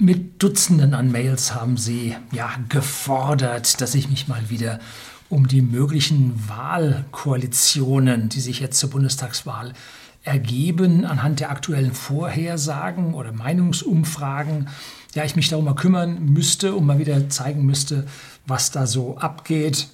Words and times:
Mit 0.00 0.40
Dutzenden 0.40 0.94
an 0.94 1.10
Mails 1.10 1.56
haben 1.56 1.76
Sie 1.76 2.14
ja 2.30 2.48
gefordert, 2.68 3.80
dass 3.80 3.96
ich 3.96 4.08
mich 4.08 4.28
mal 4.28 4.48
wieder 4.48 4.78
um 5.28 5.48
die 5.48 5.60
möglichen 5.60 6.48
Wahlkoalitionen, 6.48 8.28
die 8.28 8.38
sich 8.38 8.60
jetzt 8.60 8.78
zur 8.78 8.90
Bundestagswahl 8.90 9.72
ergeben, 10.22 11.04
anhand 11.04 11.40
der 11.40 11.50
aktuellen 11.50 11.92
Vorhersagen 11.92 13.12
oder 13.12 13.32
Meinungsumfragen, 13.32 14.68
ja, 15.16 15.24
ich 15.24 15.34
mich 15.34 15.48
darum 15.48 15.74
kümmern 15.74 16.26
müsste 16.26 16.76
und 16.76 16.86
mal 16.86 17.00
wieder 17.00 17.28
zeigen 17.28 17.66
müsste, 17.66 18.06
was 18.46 18.70
da 18.70 18.86
so 18.86 19.18
abgeht 19.18 19.88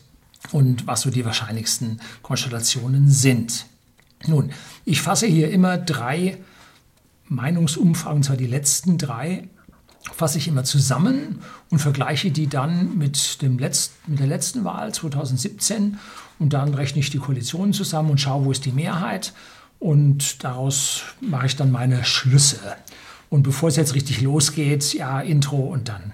und 0.52 0.86
was 0.86 1.00
so 1.00 1.09
die 1.09 1.25
wahrscheinlichsten 1.25 1.98
Konstellationen 2.21 3.09
sind. 3.09 3.64
Nun, 4.27 4.52
ich 4.84 5.00
fasse 5.00 5.27
hier 5.27 5.50
immer 5.50 5.79
drei 5.79 6.36
Meinungsumfragen, 7.27 8.18
und 8.18 8.25
zwar 8.25 8.36
die 8.36 8.46
letzten 8.46 8.98
drei 8.98 9.48
fasse 10.12 10.39
ich 10.39 10.48
immer 10.48 10.64
zusammen 10.64 11.41
und 11.71 11.79
vergleiche 11.79 12.31
die 12.31 12.46
dann 12.46 12.99
mit, 12.99 13.43
dem 13.43 13.58
Letz-, 13.58 13.90
mit 14.07 14.21
der 14.21 14.26
letzten 14.26 14.64
Wahl 14.64 14.93
2017 14.93 15.99
und 16.39 16.53
dann 16.53 16.75
rechne 16.75 17.00
ich 17.00 17.11
die 17.11 17.18
Koalitionen 17.18 17.72
zusammen 17.72 18.11
und 18.11 18.21
schaue, 18.21 18.45
wo 18.45 18.50
ist 18.50 18.64
die 18.64 18.72
Mehrheit 18.72 19.32
und 19.79 20.45
daraus 20.45 21.03
mache 21.21 21.46
ich 21.46 21.57
dann 21.57 21.71
meine 21.71 22.04
Schlüsse. 22.04 22.59
Und 23.31 23.43
bevor 23.43 23.68
es 23.68 23.76
jetzt 23.76 23.95
richtig 23.95 24.21
losgeht, 24.21 24.95
ja, 24.95 25.21
Intro 25.21 25.57
und 25.57 25.89
dann 25.89 26.12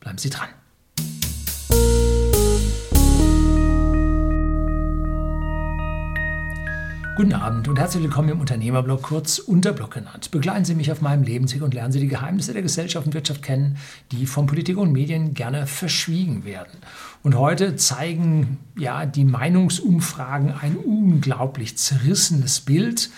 bleiben 0.00 0.18
Sie 0.18 0.30
dran. 0.30 0.48
Guten 7.14 7.34
Abend 7.34 7.68
und 7.68 7.78
herzlich 7.78 8.02
willkommen 8.02 8.30
im 8.30 8.40
Unternehmerblog, 8.40 9.02
kurz 9.02 9.38
Unterblog 9.38 9.90
genannt. 9.90 10.30
Begleiten 10.30 10.64
Sie 10.64 10.74
mich 10.74 10.90
auf 10.90 11.02
meinem 11.02 11.22
Lebensweg 11.22 11.60
und 11.60 11.74
lernen 11.74 11.92
Sie 11.92 12.00
die 12.00 12.08
Geheimnisse 12.08 12.54
der 12.54 12.62
Gesellschaft 12.62 13.06
und 13.06 13.12
Wirtschaft 13.12 13.42
kennen, 13.42 13.76
die 14.12 14.24
von 14.24 14.46
Politik 14.46 14.78
und 14.78 14.92
Medien 14.92 15.34
gerne 15.34 15.66
verschwiegen 15.66 16.46
werden. 16.46 16.78
Und 17.22 17.34
heute 17.34 17.76
zeigen 17.76 18.58
ja 18.78 19.04
die 19.04 19.26
Meinungsumfragen 19.26 20.52
ein 20.52 20.76
unglaublich 20.76 21.76
zerrissenes 21.76 22.60
Bild, 22.60 23.10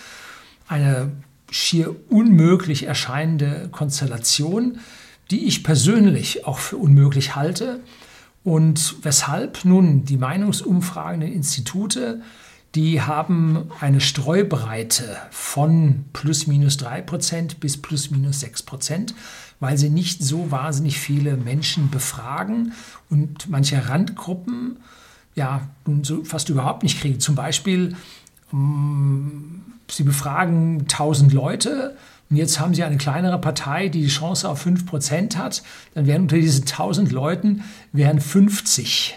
eine 0.67 1.13
schier 1.49 1.95
unmöglich 2.09 2.83
erscheinende 2.83 3.69
Konstellation, 3.71 4.79
die 5.31 5.45
ich 5.45 5.63
persönlich 5.63 6.45
auch 6.45 6.59
für 6.59 6.75
unmöglich 6.75 7.37
halte. 7.37 7.79
Und 8.43 8.97
weshalb 9.03 9.63
nun 9.63 10.03
die 10.03 10.17
Meinungsumfragen 10.17 11.21
der 11.21 11.31
Institute 11.31 12.21
die 12.75 13.01
haben 13.01 13.71
eine 13.79 14.01
Streubreite 14.01 15.17
von 15.31 16.05
plus 16.11 16.45
minus 16.45 16.77
3% 16.77 17.59
bis 17.59 17.81
plus 17.81 18.11
minus 18.11 18.43
6%, 18.43 19.13
weil 19.61 19.77
sie 19.77 19.89
nicht 19.89 20.21
so 20.21 20.51
wahnsinnig 20.51 20.99
viele 20.99 21.37
Menschen 21.37 21.89
befragen 21.89 22.73
und 23.09 23.49
manche 23.49 23.87
Randgruppen 23.87 24.77
ja 25.35 25.67
so 26.01 26.23
fast 26.25 26.49
überhaupt 26.49 26.83
nicht 26.83 26.99
kriegen. 26.99 27.21
Zum 27.21 27.35
Beispiel, 27.35 27.95
mm, 28.51 29.61
sie 29.89 30.03
befragen 30.03 30.81
1000 30.81 31.31
Leute 31.31 31.95
und 32.29 32.35
jetzt 32.35 32.59
haben 32.59 32.73
sie 32.73 32.83
eine 32.83 32.97
kleinere 32.97 33.39
Partei, 33.39 33.87
die 33.87 34.01
die 34.01 34.07
Chance 34.07 34.49
auf 34.49 34.65
5% 34.65 35.37
hat, 35.37 35.63
dann 35.93 36.07
wären 36.07 36.23
unter 36.23 36.37
diesen 36.37 36.65
1000 36.65 37.11
Leuten 37.11 37.63
wären 37.93 38.19
50 38.19 39.15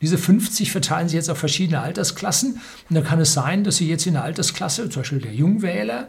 diese 0.00 0.18
50 0.18 0.70
verteilen 0.70 1.08
sich 1.08 1.16
jetzt 1.16 1.30
auf 1.30 1.38
verschiedene 1.38 1.80
Altersklassen. 1.80 2.60
Und 2.88 2.94
da 2.94 3.00
kann 3.00 3.20
es 3.20 3.32
sein, 3.32 3.64
dass 3.64 3.76
Sie 3.76 3.88
jetzt 3.88 4.06
in 4.06 4.14
der 4.14 4.24
Altersklasse, 4.24 4.88
zum 4.88 5.02
Beispiel 5.02 5.20
der 5.20 5.34
Jungwähler, 5.34 6.08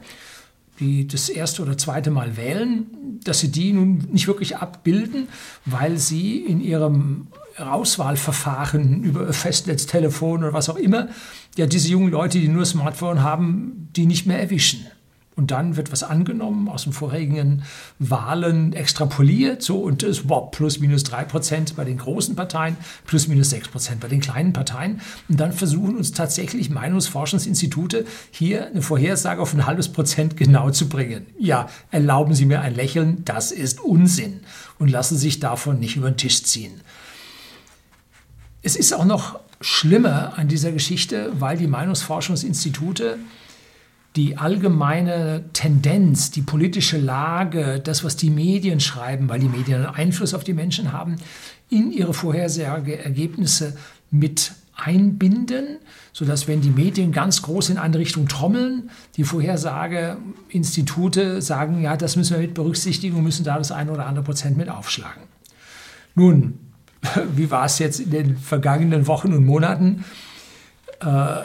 die 0.80 1.08
das 1.08 1.30
erste 1.30 1.62
oder 1.62 1.78
zweite 1.78 2.12
Mal 2.12 2.38
wählen, 2.38 2.88
dass 3.24 3.40
Sie 3.40 3.52
die 3.52 3.74
nun 3.74 4.08
nicht 4.12 4.28
wirklich 4.28 4.58
abbilden, 4.58 5.28
weil 5.66 5.98
Sie 5.98 6.38
in 6.38 6.62
Ihrem 6.62 7.28
Auswahlverfahren 7.58 9.04
über 9.04 9.34
Festnetztelefon 9.34 10.44
oder 10.44 10.54
was 10.54 10.70
auch 10.70 10.78
immer, 10.78 11.10
ja 11.58 11.66
diese 11.66 11.90
jungen 11.90 12.12
Leute, 12.12 12.40
die 12.40 12.48
nur 12.48 12.66
Smartphone 12.66 13.22
haben, 13.22 13.90
die 13.96 14.06
nicht 14.06 14.26
mehr 14.26 14.40
erwischen. 14.40 14.86
Und 15.40 15.52
dann 15.52 15.78
wird 15.78 15.90
was 15.94 16.04
angenommen 16.04 16.68
aus 16.68 16.84
den 16.84 16.92
vorherigen 16.92 17.64
Wahlen 17.98 18.74
extrapoliert, 18.74 19.62
so 19.62 19.78
und 19.78 20.04
es 20.04 20.28
war 20.28 20.52
plus 20.52 20.82
minus 20.82 21.06
drei 21.06 21.24
Prozent 21.24 21.78
bei 21.78 21.86
den 21.86 21.98
großen 21.98 22.36
Parteien, 22.36 22.76
plus 23.06 23.30
minus 23.30 23.52
sechs 23.52 23.70
Prozent 23.70 24.02
bei 24.02 24.10
den 24.10 24.20
kleinen 24.20 24.52
Parteien. 24.52 25.00
Und 25.30 25.40
dann 25.40 25.54
versuchen 25.54 25.96
uns 25.96 26.12
tatsächlich 26.12 26.70
Meinungsforschungsinstitute 26.70 28.04
hier 28.32 28.68
eine 28.68 28.82
Vorhersage 28.82 29.42
auf 29.42 29.54
ein 29.54 29.66
halbes 29.66 29.88
Prozent 29.88 30.36
genau 30.36 30.72
zu 30.72 30.90
bringen. 30.90 31.26
Ja, 31.40 31.70
erlauben 31.90 32.34
Sie 32.34 32.44
mir 32.44 32.60
ein 32.60 32.76
Lächeln, 32.76 33.24
das 33.24 33.54
ist 33.54 33.80
Unsinn 33.80 34.42
und 34.78 34.90
lassen 34.90 35.18
sich 35.18 35.40
davon 35.40 35.80
nicht 35.80 35.96
über 35.96 36.12
den 36.12 36.18
Tisch 36.18 36.44
ziehen. 36.44 36.82
Es 38.62 38.76
ist 38.76 38.92
auch 38.94 39.06
noch 39.06 39.40
schlimmer 39.62 40.38
an 40.38 40.50
dieser 40.50 40.74
Geschichte, 40.74 41.32
weil 41.40 41.56
die 41.56 41.68
Meinungsforschungsinstitute 41.68 43.20
die 44.16 44.38
allgemeine 44.38 45.44
Tendenz, 45.54 46.32
die 46.32 46.42
politische 46.42 46.98
Lage, 46.98 47.80
das, 47.80 48.04
was 48.04 48.16
die 48.16 48.32
Medien 48.32 48.80
schreiben, 48.80 49.30
weil 49.30 49.40
die 49.40 49.50
Medien 49.50 49.86
Einfluss 49.86 50.34
auf 50.34 50.44
die 50.44 50.54
Menschen 50.54 50.92
haben, 50.92 51.18
in 51.70 51.92
ihre 51.92 52.14
Vorhersageergebnisse 52.14 53.78
mit 54.10 54.54
einbinden, 54.76 55.78
sodass 56.14 56.48
wenn 56.48 56.62
die 56.62 56.72
Medien 56.72 57.12
ganz 57.12 57.42
groß 57.42 57.70
in 57.70 57.78
eine 57.78 58.00
Richtung 58.00 58.28
trommeln, 58.28 58.90
die 59.18 59.24
Vorhersageinstitute 59.24 61.42
sagen, 61.42 61.82
ja, 61.82 61.98
das 61.98 62.16
müssen 62.16 62.34
wir 62.34 62.42
mit 62.42 62.54
berücksichtigen 62.54 63.18
und 63.18 63.24
müssen 63.24 63.44
da 63.44 63.58
das 63.58 63.72
eine 63.72 63.92
oder 63.92 64.06
andere 64.08 64.26
Prozent 64.26 64.58
mit 64.58 64.70
aufschlagen. 64.70 65.24
Nun, 66.16 66.60
wie 67.36 67.52
war 67.52 67.66
es 67.66 67.80
jetzt 67.80 68.00
in 68.00 68.12
den 68.12 68.38
vergangenen 68.38 69.08
Wochen 69.08 69.34
und 69.34 69.46
Monaten? 69.46 70.06
Äh, 71.02 71.36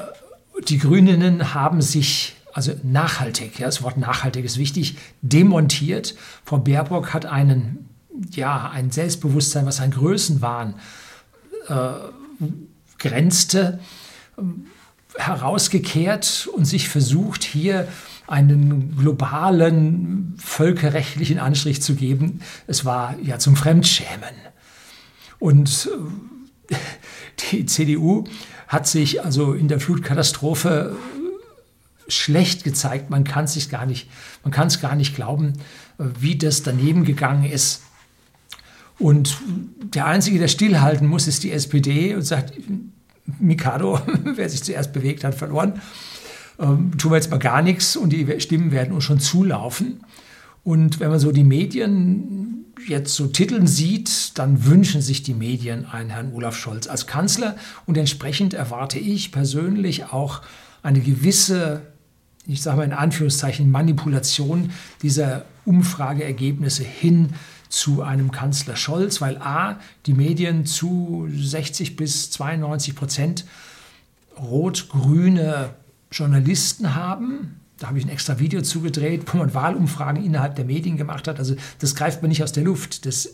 die 0.68 0.78
Grünen 0.78 1.54
haben 1.54 1.82
sich 1.82 2.36
also 2.54 2.72
nachhaltig, 2.84 3.58
ja, 3.58 3.66
das 3.66 3.82
Wort 3.82 3.98
nachhaltig 3.98 4.44
ist 4.44 4.58
wichtig, 4.58 4.96
demontiert. 5.22 6.14
Frau 6.44 6.58
Baerbock 6.58 7.12
hat 7.12 7.26
einen, 7.26 7.88
ja, 8.30 8.70
ein 8.70 8.92
Selbstbewusstsein, 8.92 9.66
was 9.66 9.80
ein 9.80 9.90
Größenwahn 9.90 10.76
äh, 11.68 11.90
grenzte, 12.98 13.80
herausgekehrt 15.16 16.48
und 16.54 16.64
sich 16.64 16.88
versucht, 16.88 17.42
hier 17.42 17.88
einen 18.28 18.96
globalen 18.96 20.34
völkerrechtlichen 20.38 21.40
Anstrich 21.40 21.82
zu 21.82 21.96
geben. 21.96 22.40
Es 22.68 22.84
war 22.84 23.16
ja 23.20 23.40
zum 23.40 23.56
Fremdschämen. 23.56 24.34
Und 25.40 25.90
äh, 26.70 26.76
die 27.52 27.66
CDU 27.66 28.24
hat 28.68 28.86
sich 28.86 29.24
also 29.24 29.54
in 29.54 29.66
der 29.66 29.80
Flutkatastrophe 29.80 30.96
schlecht 32.08 32.64
gezeigt. 32.64 33.10
Man 33.10 33.24
kann 33.24 33.44
es 33.44 33.68
gar 33.68 33.86
nicht, 33.86 34.08
man 34.42 34.52
kann 34.52 34.68
es 34.68 34.80
gar 34.80 34.94
nicht 34.94 35.14
glauben, 35.14 35.54
wie 35.98 36.36
das 36.36 36.62
daneben 36.62 37.04
gegangen 37.04 37.44
ist. 37.44 37.82
Und 38.98 39.38
der 39.94 40.06
Einzige, 40.06 40.38
der 40.38 40.48
stillhalten 40.48 41.08
muss, 41.08 41.26
ist 41.26 41.42
die 41.42 41.50
SPD 41.50 42.14
und 42.14 42.22
sagt, 42.22 42.52
Mikado, 43.38 44.00
wer 44.24 44.48
sich 44.48 44.62
zuerst 44.62 44.92
bewegt 44.92 45.24
hat, 45.24 45.34
verloren. 45.34 45.80
Ähm, 46.58 46.96
tun 46.98 47.10
wir 47.10 47.16
jetzt 47.16 47.30
mal 47.30 47.38
gar 47.38 47.62
nichts 47.62 47.96
und 47.96 48.10
die 48.10 48.40
Stimmen 48.40 48.70
werden 48.70 48.94
uns 48.94 49.04
schon 49.04 49.18
zulaufen. 49.18 50.04
Und 50.62 51.00
wenn 51.00 51.10
man 51.10 51.18
so 51.18 51.32
die 51.32 51.44
Medien 51.44 52.66
jetzt 52.86 53.14
so 53.14 53.26
Titeln 53.26 53.66
sieht, 53.66 54.38
dann 54.38 54.64
wünschen 54.64 55.02
sich 55.02 55.22
die 55.22 55.34
Medien 55.34 55.84
einen 55.86 56.10
Herrn 56.10 56.32
Olaf 56.32 56.56
Scholz 56.56 56.86
als 56.86 57.06
Kanzler. 57.06 57.56
Und 57.86 57.98
entsprechend 57.98 58.54
erwarte 58.54 58.98
ich 58.98 59.32
persönlich 59.32 60.06
auch 60.06 60.42
eine 60.82 61.00
gewisse 61.00 61.82
ich 62.46 62.62
sage 62.62 62.78
mal 62.78 62.84
in 62.84 62.92
Anführungszeichen, 62.92 63.70
Manipulation 63.70 64.70
dieser 65.02 65.44
Umfrageergebnisse 65.64 66.84
hin 66.84 67.34
zu 67.68 68.02
einem 68.02 68.30
Kanzler 68.30 68.76
Scholz, 68.76 69.20
weil 69.20 69.38
a, 69.38 69.80
die 70.06 70.14
Medien 70.14 70.66
zu 70.66 71.26
60 71.32 71.96
bis 71.96 72.30
92 72.30 72.94
Prozent 72.94 73.44
rot-grüne 74.38 75.74
Journalisten 76.10 76.94
haben. 76.94 77.60
Da 77.78 77.88
habe 77.88 77.98
ich 77.98 78.04
ein 78.04 78.10
extra 78.10 78.38
Video 78.38 78.62
zugedreht, 78.62 79.24
wo 79.32 79.38
man 79.38 79.54
Wahlumfragen 79.54 80.24
innerhalb 80.24 80.54
der 80.54 80.64
Medien 80.64 80.96
gemacht 80.96 81.26
hat. 81.26 81.38
Also 81.38 81.56
das 81.80 81.94
greift 81.94 82.22
man 82.22 82.28
nicht 82.28 82.42
aus 82.42 82.52
der 82.52 82.62
Luft. 82.62 83.06
Das, 83.06 83.28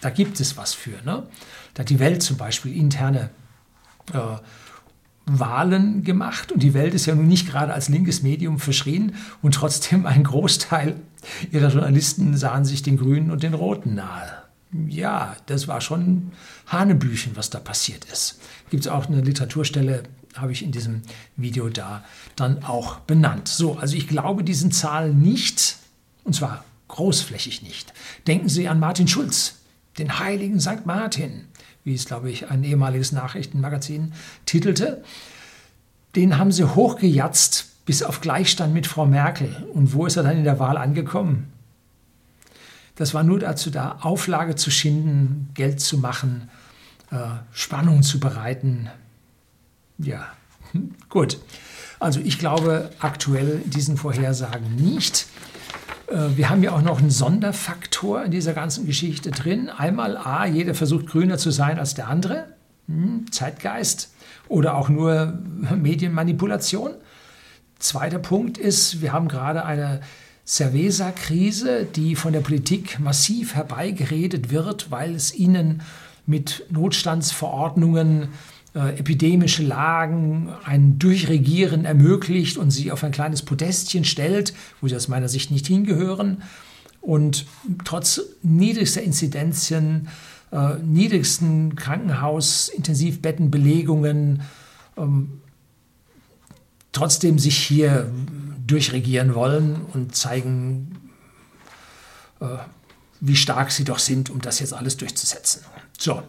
da 0.00 0.10
gibt 0.10 0.40
es 0.40 0.56
was 0.56 0.72
für. 0.72 1.02
Ne? 1.04 1.26
Da 1.74 1.80
hat 1.80 1.90
die 1.90 1.98
Welt 1.98 2.22
zum 2.22 2.36
Beispiel 2.38 2.74
interne 2.74 3.30
äh, 4.14 4.18
Wahlen 5.26 6.02
gemacht 6.02 6.50
und 6.52 6.62
die 6.62 6.74
Welt 6.74 6.94
ist 6.94 7.06
ja 7.06 7.14
nun 7.14 7.28
nicht 7.28 7.48
gerade 7.48 7.72
als 7.72 7.88
linkes 7.88 8.22
Medium 8.22 8.58
verschrien 8.58 9.14
und 9.40 9.54
trotzdem 9.54 10.06
ein 10.12 10.24
Großteil 10.24 10.96
ihrer 11.50 11.68
Journalisten 11.68 12.36
sahen 12.36 12.64
sich 12.64 12.82
den 12.82 12.96
Grünen 12.96 13.30
und 13.30 13.42
den 13.42 13.54
Roten 13.54 13.94
nahe. 13.94 14.42
Ja, 14.88 15.36
das 15.46 15.68
war 15.68 15.80
schon 15.80 16.32
Hanebüchen, 16.66 17.36
was 17.36 17.50
da 17.50 17.60
passiert 17.60 18.06
ist. 18.06 18.40
Gibt 18.70 18.86
es 18.86 18.90
auch 18.90 19.06
eine 19.06 19.20
Literaturstelle, 19.20 20.04
habe 20.34 20.52
ich 20.52 20.62
in 20.62 20.72
diesem 20.72 21.02
Video 21.36 21.68
da 21.68 22.02
dann 22.36 22.64
auch 22.64 23.00
benannt. 23.00 23.48
So, 23.48 23.76
also 23.76 23.96
ich 23.96 24.08
glaube 24.08 24.44
diesen 24.44 24.72
Zahlen 24.72 25.20
nicht, 25.20 25.76
und 26.24 26.34
zwar 26.34 26.64
großflächig 26.88 27.62
nicht. 27.62 27.92
Denken 28.26 28.48
Sie 28.48 28.68
an 28.68 28.80
Martin 28.80 29.08
Schulz, 29.08 29.56
den 29.98 30.18
heiligen 30.18 30.58
St. 30.58 30.86
Martin, 30.86 31.46
wie 31.84 31.94
es, 31.94 32.04
glaube 32.04 32.30
ich, 32.30 32.50
ein 32.50 32.64
ehemaliges 32.64 33.12
Nachrichtenmagazin 33.12 34.12
titelte. 34.46 35.02
Den 36.14 36.38
haben 36.38 36.52
sie 36.52 36.64
hochgejatzt 36.64 37.72
bis 37.84 38.02
auf 38.02 38.20
Gleichstand 38.20 38.72
mit 38.72 38.86
Frau 38.86 39.06
Merkel. 39.06 39.66
Und 39.74 39.92
wo 39.92 40.06
ist 40.06 40.16
er 40.16 40.22
dann 40.22 40.36
in 40.36 40.44
der 40.44 40.58
Wahl 40.58 40.76
angekommen? 40.76 41.52
Das 42.94 43.14
war 43.14 43.22
nur 43.22 43.38
dazu 43.38 43.70
da, 43.70 43.98
Auflage 44.02 44.54
zu 44.54 44.70
schinden, 44.70 45.50
Geld 45.54 45.80
zu 45.80 45.98
machen, 45.98 46.50
äh, 47.10 47.16
Spannung 47.52 48.02
zu 48.02 48.20
bereiten. 48.20 48.88
Ja, 49.98 50.26
gut. 51.08 51.38
Also 51.98 52.20
ich 52.20 52.38
glaube 52.38 52.90
aktuell 52.98 53.62
diesen 53.64 53.96
Vorhersagen 53.96 54.74
nicht. 54.76 55.26
Äh, 56.12 56.36
wir 56.36 56.50
haben 56.50 56.62
ja 56.62 56.72
auch 56.72 56.82
noch 56.82 57.00
einen 57.00 57.10
Sonderfaktor 57.10 58.24
in 58.24 58.30
dieser 58.30 58.52
ganzen 58.52 58.86
Geschichte 58.86 59.30
drin. 59.30 59.70
Einmal 59.70 60.16
A, 60.16 60.46
jeder 60.46 60.74
versucht 60.74 61.06
grüner 61.06 61.38
zu 61.38 61.50
sein 61.50 61.78
als 61.78 61.94
der 61.94 62.08
andere. 62.08 62.46
Hm, 62.86 63.30
Zeitgeist 63.30 64.12
oder 64.48 64.76
auch 64.76 64.88
nur 64.88 65.38
Medienmanipulation. 65.74 66.92
Zweiter 67.78 68.18
Punkt 68.18 68.58
ist, 68.58 69.00
wir 69.00 69.12
haben 69.12 69.28
gerade 69.28 69.64
eine 69.64 70.00
Cerveza-Krise, 70.46 71.84
die 71.84 72.16
von 72.16 72.32
der 72.32 72.40
Politik 72.40 72.98
massiv 73.00 73.54
herbeigeredet 73.54 74.50
wird, 74.50 74.90
weil 74.90 75.14
es 75.14 75.34
ihnen 75.34 75.82
mit 76.26 76.66
Notstandsverordnungen 76.70 78.28
äh, 78.74 78.98
epidemische 78.98 79.62
Lagen 79.62 80.48
ein 80.64 80.98
Durchregieren 80.98 81.84
ermöglicht 81.84 82.56
und 82.56 82.70
sie 82.70 82.90
auf 82.90 83.04
ein 83.04 83.12
kleines 83.12 83.42
Podestchen 83.42 84.04
stellt, 84.04 84.54
wo 84.80 84.88
sie 84.88 84.96
aus 84.96 85.08
meiner 85.08 85.28
Sicht 85.28 85.50
nicht 85.50 85.66
hingehören. 85.66 86.42
Und 87.02 87.44
trotz 87.84 88.22
niedrigster 88.42 89.02
Inzidenzien, 89.02 90.08
äh, 90.52 90.76
niedrigsten 90.78 91.76
Krankenhaus-Intensivbettenbelegungen, 91.76 94.40
ähm, 94.96 95.42
trotzdem 96.92 97.38
sich 97.38 97.58
hier 97.58 98.10
durchregieren 98.66 99.34
wollen 99.34 99.82
und 99.92 100.14
zeigen, 100.14 101.10
äh, 102.40 102.46
wie 103.20 103.36
stark 103.36 103.70
sie 103.70 103.84
doch 103.84 103.98
sind, 103.98 104.30
um 104.30 104.40
das 104.40 104.60
jetzt 104.60 104.72
alles 104.72 104.96
durchzusetzen. 104.96 105.62
So, 105.98 106.22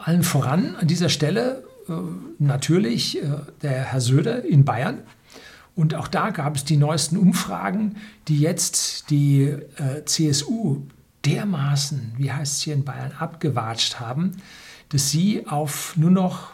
allen 0.00 0.22
voran 0.22 0.76
an 0.76 0.86
dieser 0.88 1.08
Stelle 1.08 1.64
äh, 1.88 1.92
natürlich 2.38 3.22
äh, 3.22 3.28
der 3.62 3.84
Herr 3.92 4.00
Söder 4.00 4.44
in 4.44 4.64
Bayern. 4.64 4.98
Und 5.74 5.94
auch 5.94 6.08
da 6.08 6.30
gab 6.30 6.56
es 6.56 6.64
die 6.64 6.76
neuesten 6.76 7.16
Umfragen, 7.16 7.96
die 8.28 8.38
jetzt 8.38 9.10
die 9.10 9.42
äh, 9.44 10.04
CSU 10.04 10.82
dermaßen, 11.24 12.14
wie 12.16 12.32
heißt 12.32 12.56
es 12.56 12.62
hier 12.62 12.74
in 12.74 12.84
Bayern, 12.84 13.12
abgewatscht 13.18 14.00
haben, 14.00 14.32
dass 14.88 15.10
sie 15.10 15.46
auf 15.46 15.96
nur 15.96 16.10
noch 16.10 16.52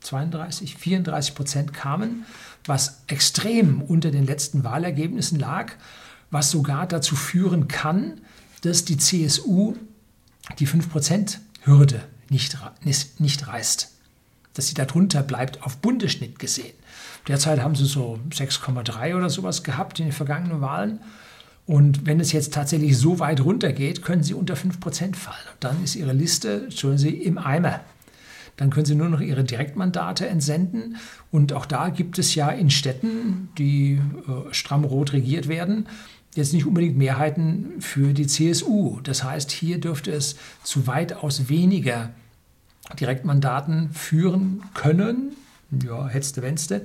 32, 0.00 0.76
34 0.76 1.34
Prozent 1.34 1.74
kamen, 1.74 2.24
was 2.64 3.02
extrem 3.06 3.82
unter 3.82 4.10
den 4.10 4.26
letzten 4.26 4.64
Wahlergebnissen 4.64 5.38
lag, 5.38 5.72
was 6.30 6.50
sogar 6.50 6.86
dazu 6.86 7.16
führen 7.16 7.68
kann, 7.68 8.20
dass 8.62 8.84
die 8.84 8.96
CSU 8.96 9.74
die 10.58 10.66
5-Prozent-Hürde 10.66 12.02
nicht, 12.30 12.56
nicht 13.20 13.46
reißt. 13.46 13.90
Dass 14.54 14.68
sie 14.68 14.74
darunter 14.74 15.22
bleibt, 15.22 15.62
auf 15.62 15.76
Bundesschnitt 15.76 16.38
gesehen. 16.38 16.74
Derzeit 17.28 17.60
haben 17.60 17.74
sie 17.74 17.86
so 17.86 18.18
6,3 18.30 19.16
oder 19.16 19.30
sowas 19.30 19.62
gehabt 19.62 19.98
in 20.00 20.06
den 20.06 20.12
vergangenen 20.12 20.60
Wahlen. 20.60 21.00
Und 21.66 22.06
wenn 22.06 22.18
es 22.18 22.32
jetzt 22.32 22.54
tatsächlich 22.54 22.98
so 22.98 23.18
weit 23.20 23.44
runtergeht, 23.44 24.02
können 24.02 24.22
sie 24.24 24.34
unter 24.34 24.54
5% 24.54 25.14
fallen. 25.14 25.36
Und 25.52 25.62
dann 25.64 25.84
ist 25.84 25.94
ihre 25.94 26.12
Liste, 26.12 26.70
schon 26.72 26.98
sie, 26.98 27.10
im 27.10 27.38
Eimer. 27.38 27.80
Dann 28.56 28.70
können 28.70 28.86
sie 28.86 28.94
nur 28.94 29.08
noch 29.08 29.20
ihre 29.20 29.44
Direktmandate 29.44 30.26
entsenden. 30.26 30.96
Und 31.30 31.52
auch 31.52 31.66
da 31.66 31.88
gibt 31.88 32.18
es 32.18 32.34
ja 32.34 32.48
in 32.50 32.70
Städten, 32.70 33.50
die 33.56 34.00
äh, 34.28 34.52
stramm 34.52 34.84
rot 34.84 35.12
regiert 35.12 35.48
werden, 35.48 35.86
jetzt 36.34 36.52
nicht 36.52 36.66
unbedingt 36.66 36.96
Mehrheiten 36.96 37.80
für 37.80 38.12
die 38.12 38.26
CSU. 38.26 39.00
Das 39.02 39.24
heißt, 39.24 39.50
hier 39.50 39.80
dürfte 39.80 40.10
es 40.10 40.36
zu 40.62 40.86
weitaus 40.86 41.48
weniger 41.48 42.10
Direktmandaten 42.98 43.90
führen 43.92 44.62
können. 44.74 45.32
Ja, 45.84 46.08
hetzte, 46.08 46.42
wennste. 46.42 46.84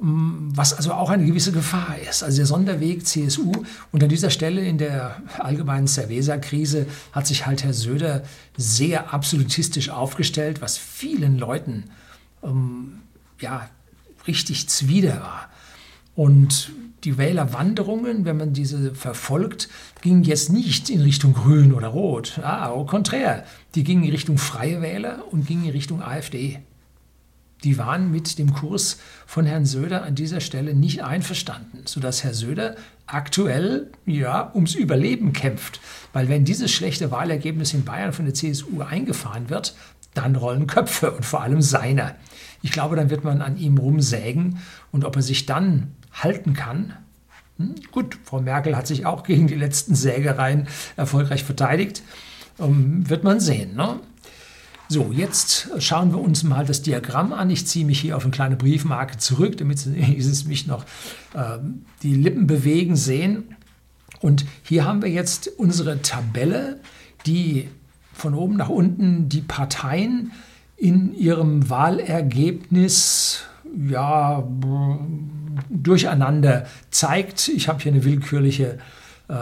Mm, 0.00 0.50
was 0.54 0.74
also 0.74 0.92
auch 0.92 1.10
eine 1.10 1.26
gewisse 1.26 1.52
Gefahr 1.52 1.96
ist. 2.08 2.22
Also 2.22 2.38
der 2.38 2.46
Sonderweg 2.46 3.06
CSU 3.06 3.52
und 3.90 4.02
an 4.02 4.08
dieser 4.08 4.30
Stelle 4.30 4.64
in 4.64 4.78
der 4.78 5.20
allgemeinen 5.38 5.88
Cerveza-Krise 5.88 6.86
hat 7.12 7.26
sich 7.26 7.46
halt 7.46 7.64
Herr 7.64 7.74
Söder 7.74 8.22
sehr 8.56 9.12
absolutistisch 9.12 9.90
aufgestellt, 9.90 10.60
was 10.60 10.78
vielen 10.78 11.36
Leuten 11.36 11.84
ähm, 12.44 13.00
ja, 13.40 13.68
richtig 14.26 14.68
zwider 14.68 15.20
war. 15.20 15.48
Und 16.14 16.70
die 17.04 17.18
Wählerwanderungen, 17.18 18.24
wenn 18.24 18.36
man 18.36 18.52
diese 18.52 18.94
verfolgt, 18.94 19.68
gingen 20.00 20.24
jetzt 20.24 20.52
nicht 20.52 20.90
in 20.90 21.00
Richtung 21.00 21.32
Grün 21.32 21.72
oder 21.72 21.88
Rot. 21.88 22.40
Ah, 22.42 22.68
au 22.68 22.84
contraire. 22.84 23.44
Die 23.74 23.84
gingen 23.84 24.04
in 24.04 24.10
Richtung 24.10 24.38
Freie 24.38 24.82
Wähler 24.82 25.24
und 25.30 25.46
gingen 25.46 25.64
in 25.64 25.70
Richtung 25.70 26.02
AfD. 26.02 26.58
Die 27.64 27.76
waren 27.76 28.12
mit 28.12 28.38
dem 28.38 28.52
Kurs 28.52 28.98
von 29.26 29.44
Herrn 29.44 29.66
Söder 29.66 30.04
an 30.04 30.14
dieser 30.14 30.40
Stelle 30.40 30.74
nicht 30.74 31.02
einverstanden, 31.02 31.82
sodass 31.86 32.22
Herr 32.22 32.34
Söder 32.34 32.76
aktuell 33.06 33.90
ja 34.06 34.52
ums 34.54 34.74
Überleben 34.74 35.32
kämpft. 35.32 35.80
Weil 36.12 36.28
wenn 36.28 36.44
dieses 36.44 36.70
schlechte 36.70 37.10
Wahlergebnis 37.10 37.74
in 37.74 37.84
Bayern 37.84 38.12
von 38.12 38.26
der 38.26 38.34
CSU 38.34 38.82
eingefahren 38.82 39.50
wird, 39.50 39.74
dann 40.14 40.36
rollen 40.36 40.66
Köpfe 40.68 41.10
und 41.10 41.24
vor 41.24 41.42
allem 41.42 41.62
seiner. 41.62 42.14
Ich 42.62 42.70
glaube, 42.72 42.96
dann 42.96 43.10
wird 43.10 43.24
man 43.24 43.42
an 43.42 43.56
ihm 43.56 43.78
rumsägen 43.78 44.58
und 44.92 45.04
ob 45.04 45.16
er 45.16 45.22
sich 45.22 45.46
dann 45.46 45.94
halten 46.22 46.54
kann. 46.54 46.94
Hm? 47.58 47.74
Gut, 47.90 48.18
Frau 48.24 48.40
Merkel 48.40 48.76
hat 48.76 48.86
sich 48.86 49.06
auch 49.06 49.22
gegen 49.22 49.46
die 49.46 49.54
letzten 49.54 49.94
Sägereien 49.94 50.68
erfolgreich 50.96 51.44
verteidigt. 51.44 52.02
Ähm, 52.58 53.08
wird 53.08 53.24
man 53.24 53.40
sehen. 53.40 53.74
Ne? 53.74 54.00
So, 54.88 55.12
jetzt 55.12 55.70
schauen 55.80 56.12
wir 56.12 56.20
uns 56.20 56.44
mal 56.44 56.64
das 56.64 56.80
Diagramm 56.82 57.32
an. 57.32 57.50
Ich 57.50 57.66
ziehe 57.66 57.84
mich 57.84 58.00
hier 58.00 58.16
auf 58.16 58.22
eine 58.22 58.30
kleine 58.30 58.56
Briefmarke 58.56 59.18
zurück, 59.18 59.58
damit 59.58 59.78
Sie 59.78 59.90
mich 60.48 60.66
noch 60.66 60.84
äh, 61.34 61.58
die 62.02 62.14
Lippen 62.14 62.46
bewegen 62.46 62.96
sehen. 62.96 63.56
Und 64.20 64.46
hier 64.62 64.84
haben 64.84 65.02
wir 65.02 65.10
jetzt 65.10 65.48
unsere 65.58 66.02
Tabelle, 66.02 66.80
die 67.26 67.68
von 68.12 68.34
oben 68.34 68.56
nach 68.56 68.68
unten 68.68 69.28
die 69.28 69.42
Parteien 69.42 70.32
in 70.76 71.14
ihrem 71.14 71.68
Wahlergebnis 71.68 73.44
ja, 73.90 74.42
durcheinander 75.68 76.66
zeigt. 76.90 77.48
Ich 77.48 77.68
habe 77.68 77.82
hier 77.82 77.92
eine 77.92 78.04
willkürliche 78.04 78.78
äh, 79.28 79.34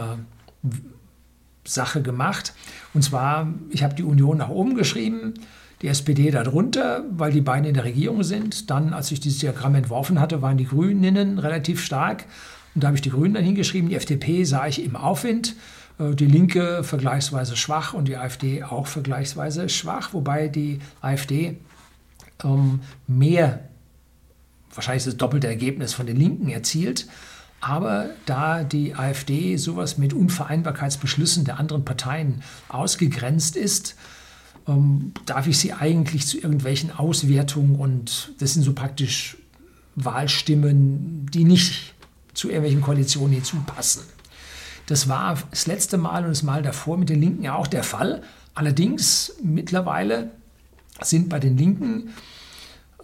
Sache 1.65 2.03
gemacht. 2.03 2.55
Und 2.95 3.03
zwar, 3.03 3.53
ich 3.71 3.83
habe 3.83 3.95
die 3.95 4.03
Union 4.03 4.39
nach 4.39 4.49
oben 4.49 4.75
geschrieben, 4.75 5.35
die 5.83 5.89
SPD 5.89 6.31
darunter, 6.31 7.05
weil 7.11 7.33
die 7.33 7.41
beiden 7.41 7.67
in 7.67 7.75
der 7.75 7.85
Regierung 7.85 8.23
sind. 8.23 8.71
Dann, 8.71 8.95
als 8.95 9.11
ich 9.11 9.21
dieses 9.21 9.41
Diagramm 9.41 9.75
entworfen 9.75 10.21
hatte, 10.21 10.41
waren 10.43 10.57
die 10.57 10.67
Grünen 10.67 11.39
relativ 11.39 11.85
stark. 11.85 12.25
Und 12.75 12.83
da 12.83 12.89
habe 12.89 12.97
ich 12.97 13.03
die 13.03 13.11
Grünen 13.11 13.35
dann 13.35 13.45
hingeschrieben. 13.45 13.91
Die 13.91 13.97
FDP 13.97 14.45
sah 14.45 14.67
ich 14.67 14.83
im 14.83 14.97
Aufwind. 14.97 15.55
Äh, 15.99 16.15
die 16.15 16.27
Linke 16.27 16.85
vergleichsweise 16.85 17.57
schwach 17.57 17.95
und 17.95 18.09
die 18.09 18.17
AfD 18.17 18.63
auch 18.63 18.87
vergleichsweise 18.87 19.69
schwach, 19.69 20.13
wobei 20.13 20.49
die 20.49 20.81
AfD 21.01 21.57
ähm, 22.45 22.81
mehr 23.07 23.66
wahrscheinlich 24.77 25.05
das 25.05 25.17
doppelte 25.17 25.47
Ergebnis 25.47 25.95
von 25.95 26.07
den 26.07 26.17
Linken 26.17 26.49
erzielt. 26.49 27.07
Aber 27.61 28.11
da 28.27 28.65
die 28.65 28.95
AfD 28.95 29.57
sowas 29.57 29.99
mit 29.99 30.13
Unvereinbarkeitsbeschlüssen 30.13 31.45
der 31.45 31.59
anderen 31.59 31.85
Parteien 31.85 32.43
ausgegrenzt 32.69 33.57
ist, 33.57 33.97
ähm, 34.69 35.13
darf 35.25 35.47
ich 35.47 35.59
sie 35.59 35.73
eigentlich 35.73 36.27
zu 36.27 36.37
irgendwelchen 36.37 36.91
Auswertungen 36.91 37.77
und 37.77 38.33
das 38.39 38.55
sind 38.55 38.63
so 38.63 38.73
praktisch 38.73 39.37
Wahlstimmen, 39.95 41.27
die 41.33 41.45
nicht 41.45 41.95
zu 42.35 42.49
irgendwelchen 42.49 42.83
Koalitionen 42.83 43.33
hinzupassen. 43.33 44.03
Das 44.87 45.09
war 45.09 45.39
das 45.51 45.67
letzte 45.67 45.97
Mal 45.97 46.23
und 46.25 46.31
das 46.31 46.43
Mal 46.43 46.63
davor 46.63 46.97
mit 46.97 47.09
den 47.09 47.21
Linken 47.21 47.43
ja 47.43 47.55
auch 47.55 47.67
der 47.67 47.83
Fall. 47.83 48.23
Allerdings 48.55 49.35
mittlerweile 49.43 50.31
sind 51.01 51.29
bei 51.29 51.39
den 51.39 51.57
Linken 51.57 52.11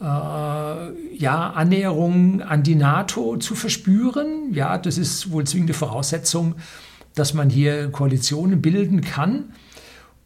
ja, 0.03 1.51
Annäherung 1.55 2.43
an 2.43 2.63
die 2.63 2.75
NATO 2.75 3.37
zu 3.37 3.55
verspüren. 3.55 4.53
Ja, 4.53 4.79
das 4.79 4.99
ist 4.99 5.31
wohl 5.31 5.45
zwingende 5.45 5.75
Voraussetzung, 5.75 6.57
dass 7.15 7.35
man 7.35 7.51
hier 7.51 7.91
Koalitionen 7.91 8.61
bilden 8.63 9.01
kann. 9.03 9.53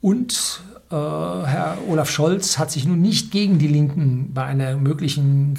Und 0.01 0.63
äh, 0.91 0.95
Herr 0.95 1.79
Olaf 1.89 2.11
Scholz 2.11 2.59
hat 2.59 2.71
sich 2.71 2.87
nun 2.87 3.03
nicht 3.03 3.31
gegen 3.31 3.59
die 3.59 3.69
Linken 3.69 4.33
bei 4.33 4.45
einer 4.45 4.77
möglichen 4.77 5.55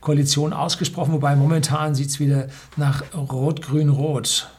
Koalition 0.00 0.52
ausgesprochen, 0.52 1.12
wobei 1.12 1.36
momentan 1.36 1.94
sieht 1.94 2.08
es 2.08 2.20
wieder 2.20 2.48
nach 2.76 3.02
Rot-Grün-Rot 3.14 4.50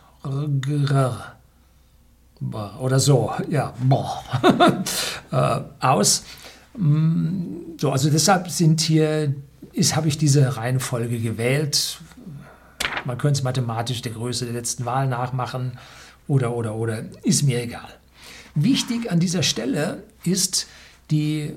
oder 2.80 3.00
so, 3.00 3.32
ja, 3.50 3.74
äh, 5.32 5.60
aus. 5.80 6.24
So, 6.74 7.92
also 7.92 8.10
deshalb 8.10 8.50
sind 8.50 8.82
hier, 8.82 9.36
ist, 9.74 9.96
habe 9.96 10.08
ich 10.08 10.18
diese 10.18 10.58
Reihenfolge 10.58 11.20
gewählt. 11.20 12.00
Man 13.06 13.18
könnte 13.18 13.40
es 13.40 13.44
mathematisch 13.44 14.02
der 14.02 14.14
Größe 14.14 14.46
der 14.46 14.54
letzten 14.54 14.86
Wahl 14.86 15.08
nachmachen 15.08 15.74
oder, 16.28 16.56
oder, 16.56 16.76
oder, 16.76 17.04
ist 17.24 17.44
mir 17.44 17.62
egal. 17.62 17.90
Wichtig 18.56 19.12
an 19.12 19.20
dieser 19.20 19.44
Stelle 19.44 20.04
ist 20.24 20.68
die 21.10 21.54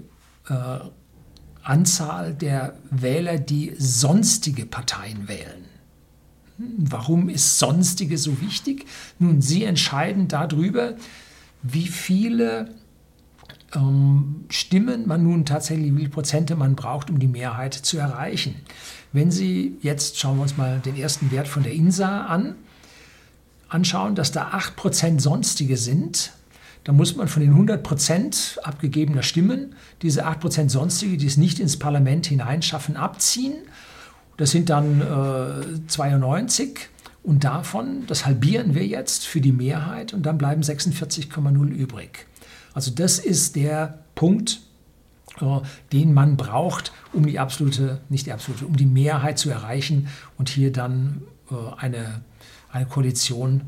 äh, 0.48 0.78
Anzahl 1.62 2.34
der 2.34 2.74
Wähler, 2.90 3.38
die 3.38 3.74
sonstige 3.78 4.66
Parteien 4.66 5.28
wählen. 5.28 5.64
Warum 6.56 7.28
ist 7.28 7.58
sonstige 7.58 8.16
so 8.16 8.40
wichtig? 8.40 8.86
Nun, 9.18 9.42
Sie 9.42 9.64
entscheiden 9.64 10.28
darüber, 10.28 10.94
wie 11.62 11.88
viele 11.88 12.74
ähm, 13.74 14.44
Stimmen 14.48 15.06
man 15.06 15.22
nun 15.22 15.44
tatsächlich, 15.44 15.92
wie 15.94 15.98
viele 15.98 16.10
Prozente 16.10 16.56
man 16.56 16.76
braucht, 16.76 17.10
um 17.10 17.18
die 17.18 17.28
Mehrheit 17.28 17.74
zu 17.74 17.98
erreichen. 17.98 18.56
Wenn 19.12 19.30
Sie 19.30 19.76
jetzt, 19.80 20.18
schauen 20.18 20.36
wir 20.36 20.42
uns 20.42 20.56
mal 20.56 20.80
den 20.80 20.96
ersten 20.96 21.30
Wert 21.30 21.48
von 21.48 21.62
der 21.62 21.72
INSA 21.72 22.26
an, 22.26 22.56
anschauen, 23.68 24.14
dass 24.14 24.32
da 24.32 24.50
8% 24.50 25.20
sonstige 25.20 25.76
sind, 25.76 26.32
dann 26.84 26.96
muss 26.96 27.16
man 27.16 27.28
von 27.28 27.42
den 27.42 27.54
100% 27.54 28.58
abgegebener 28.58 29.22
Stimmen 29.22 29.74
diese 30.02 30.26
8% 30.26 30.68
sonstige, 30.68 31.16
die 31.16 31.26
es 31.26 31.36
nicht 31.36 31.58
ins 31.58 31.78
Parlament 31.78 32.26
hineinschaffen, 32.26 32.96
abziehen. 32.96 33.54
Das 34.36 34.50
sind 34.50 34.68
dann 34.68 35.00
äh, 35.00 35.86
92 35.86 36.88
und 37.22 37.44
davon, 37.44 38.06
das 38.06 38.26
halbieren 38.26 38.74
wir 38.74 38.86
jetzt 38.86 39.26
für 39.26 39.40
die 39.40 39.52
Mehrheit 39.52 40.12
und 40.12 40.24
dann 40.26 40.36
bleiben 40.36 40.60
46,0 40.60 41.68
übrig. 41.68 42.26
Also 42.74 42.90
das 42.90 43.18
ist 43.18 43.56
der 43.56 44.00
Punkt, 44.14 44.60
äh, 45.40 45.60
den 45.92 46.12
man 46.12 46.36
braucht, 46.36 46.92
um 47.12 47.26
die 47.26 47.38
absolute, 47.38 48.00
nicht 48.08 48.26
die 48.26 48.32
absolute, 48.32 48.66
um 48.66 48.76
die 48.76 48.86
Mehrheit 48.86 49.38
zu 49.38 49.50
erreichen 49.50 50.08
und 50.36 50.48
hier 50.48 50.72
dann 50.72 51.22
äh, 51.50 51.54
eine, 51.76 52.20
eine 52.70 52.86
Koalition, 52.86 53.62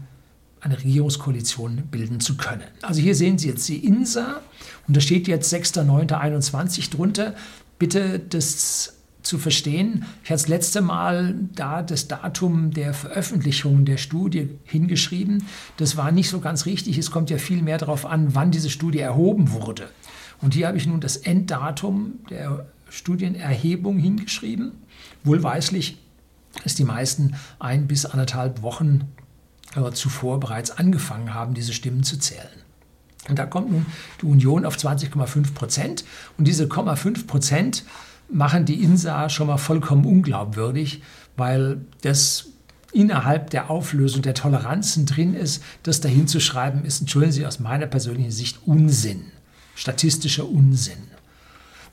eine 0.61 0.79
Regierungskoalition 0.79 1.85
bilden 1.91 2.21
zu 2.21 2.37
können. 2.37 2.65
Also 2.83 3.01
hier 3.01 3.15
sehen 3.15 3.39
Sie 3.39 3.49
jetzt 3.49 3.69
die 3.69 3.87
INSA 3.87 4.41
und 4.89 4.97
da 4.97 5.01
steht 5.01 5.29
jetzt 5.29 5.53
6.9.21 5.53 6.91
drunter. 6.91 7.35
Bitte 7.79 8.19
das 8.19 8.96
zu 9.27 9.39
verstehen. 9.39 10.05
Ich 10.23 10.31
habe 10.31 10.41
das 10.41 10.49
letzte 10.49 10.81
Mal 10.81 11.35
da 11.55 11.83
das 11.83 12.09
Datum 12.09 12.71
der 12.71 12.95
Veröffentlichung 12.95 13.85
der 13.85 13.97
Studie 13.97 14.51
hingeschrieben. 14.65 15.45
Das 15.77 15.97
war 15.97 16.13
nicht 16.13 16.31
so 16.31 16.41
ganz 16.41 16.67
richtig. 16.67 16.99
Es 16.99 17.11
kommt 17.11 17.31
ja 17.31 17.39
viel 17.39 17.63
mehr 17.63 17.79
darauf 17.79 18.07
an, 18.07 18.35
wann 18.35 18.51
diese 18.51 18.71
Studie 18.71 19.01
erhoben 19.01 19.53
wurde. 19.53 19.89
Und 20.41 20.55
hier 20.55 20.69
habe 20.69 20.79
ich 20.79 20.87
nun 20.87 21.01
das 21.01 21.17
Enddatum 21.17 22.21
der 22.31 22.67
Studienerhebung 22.89 23.99
hingeschrieben. 23.99 24.73
Wohlweislich, 25.25 25.99
dass 26.63 26.75
die 26.75 26.85
meisten 26.85 27.35
ein 27.59 27.87
bis 27.87 28.07
anderthalb 28.07 28.63
Wochen 28.63 29.13
äh, 29.75 29.91
zuvor 29.93 30.41
bereits 30.41 30.71
angefangen 30.71 31.35
haben, 31.35 31.55
diese 31.55 31.73
Stimmen 31.73 32.03
zu 32.03 32.19
zählen. 32.19 32.67
Und 33.29 33.39
da 33.39 33.47
kommt 33.47 33.71
nun 33.71 33.87
die 34.21 34.27
Union 34.27 34.65
auf 34.65 34.77
20,5 34.77 35.55
Prozent. 35.55 36.05
Und 36.39 36.47
diese 36.47 36.67
0,5 36.67 37.27
Prozent 37.27 37.85
machen 38.29 38.65
die 38.65 38.83
INSA 38.83 39.29
schon 39.29 39.47
mal 39.47 39.57
vollkommen 39.57 40.05
unglaubwürdig, 40.05 41.03
weil 41.37 41.81
das 42.03 42.49
innerhalb 42.93 43.51
der 43.51 43.71
Auflösung 43.71 44.23
der 44.23 44.35
Toleranzen 44.35 45.07
drin 45.07 45.35
ist, 45.35 45.63
das 45.83 46.01
dahin 46.01 46.29
zu 46.29 46.41
schreiben, 46.41 46.85
ist, 46.85 47.01
entschuldigen 47.01 47.33
Sie, 47.33 47.47
aus 47.47 47.61
meiner 47.61 47.87
persönlichen 47.87 48.31
Sicht 48.31 48.61
Unsinn, 48.65 49.33
statistischer 49.75 50.49
Unsinn. 50.49 50.99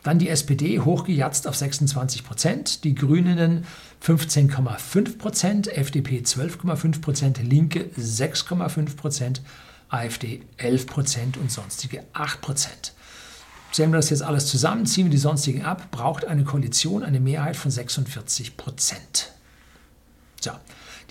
Dann 0.03 0.19
die 0.19 0.29
SPD 0.29 0.79
hochgejatzt 0.79 1.47
auf 1.47 1.55
26 1.55 2.25
Prozent, 2.25 2.83
die 2.83 2.93
Grünen 2.93 3.65
15,5 4.05 5.17
Prozent, 5.17 5.67
FDP 5.67 6.19
12,5 6.19 7.01
Prozent, 7.01 7.39
Linke 7.41 7.89
6,5 7.97 8.97
Prozent, 8.97 9.41
AfD 9.89 10.41
11 10.57 10.87
Prozent 10.87 11.37
und 11.37 11.51
sonstige 11.51 12.03
8 12.13 12.41
Prozent. 12.41 12.93
Zählen 13.73 13.91
wir 13.91 13.97
das 13.97 14.11
jetzt 14.11 14.21
alles 14.21 14.45
zusammen, 14.45 14.85
ziehen 14.85 15.05
wir 15.05 15.11
die 15.11 15.17
sonstigen 15.17 15.63
ab, 15.63 15.89
braucht 15.89 16.25
eine 16.25 16.43
Koalition 16.43 17.01
eine 17.01 17.19
Mehrheit 17.19 17.55
von 17.55 17.71
46 17.71 18.55
Prozent. 18.55 19.33
So, 20.39 20.51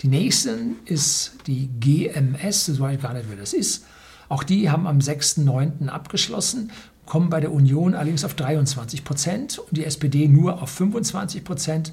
die 0.01 0.07
nächsten 0.07 0.77
ist 0.85 1.33
die 1.45 1.67
GMS, 1.81 2.67
das 2.67 2.79
weiß 2.79 2.95
ich 2.95 3.01
gar 3.01 3.13
nicht, 3.13 3.25
wer 3.27 3.35
das 3.35 3.51
ist. 3.51 3.83
Auch 4.29 4.43
die 4.43 4.69
haben 4.69 4.87
am 4.87 4.99
6.9. 4.99 5.89
abgeschlossen, 5.89 6.71
kommen 7.05 7.29
bei 7.29 7.41
der 7.41 7.51
Union 7.51 7.95
allerdings 7.95 8.23
auf 8.23 8.33
23 8.33 9.03
Prozent 9.03 9.59
und 9.59 9.75
die 9.75 9.83
SPD 9.83 10.29
nur 10.29 10.61
auf 10.61 10.69
25 10.69 11.43
Prozent. 11.43 11.91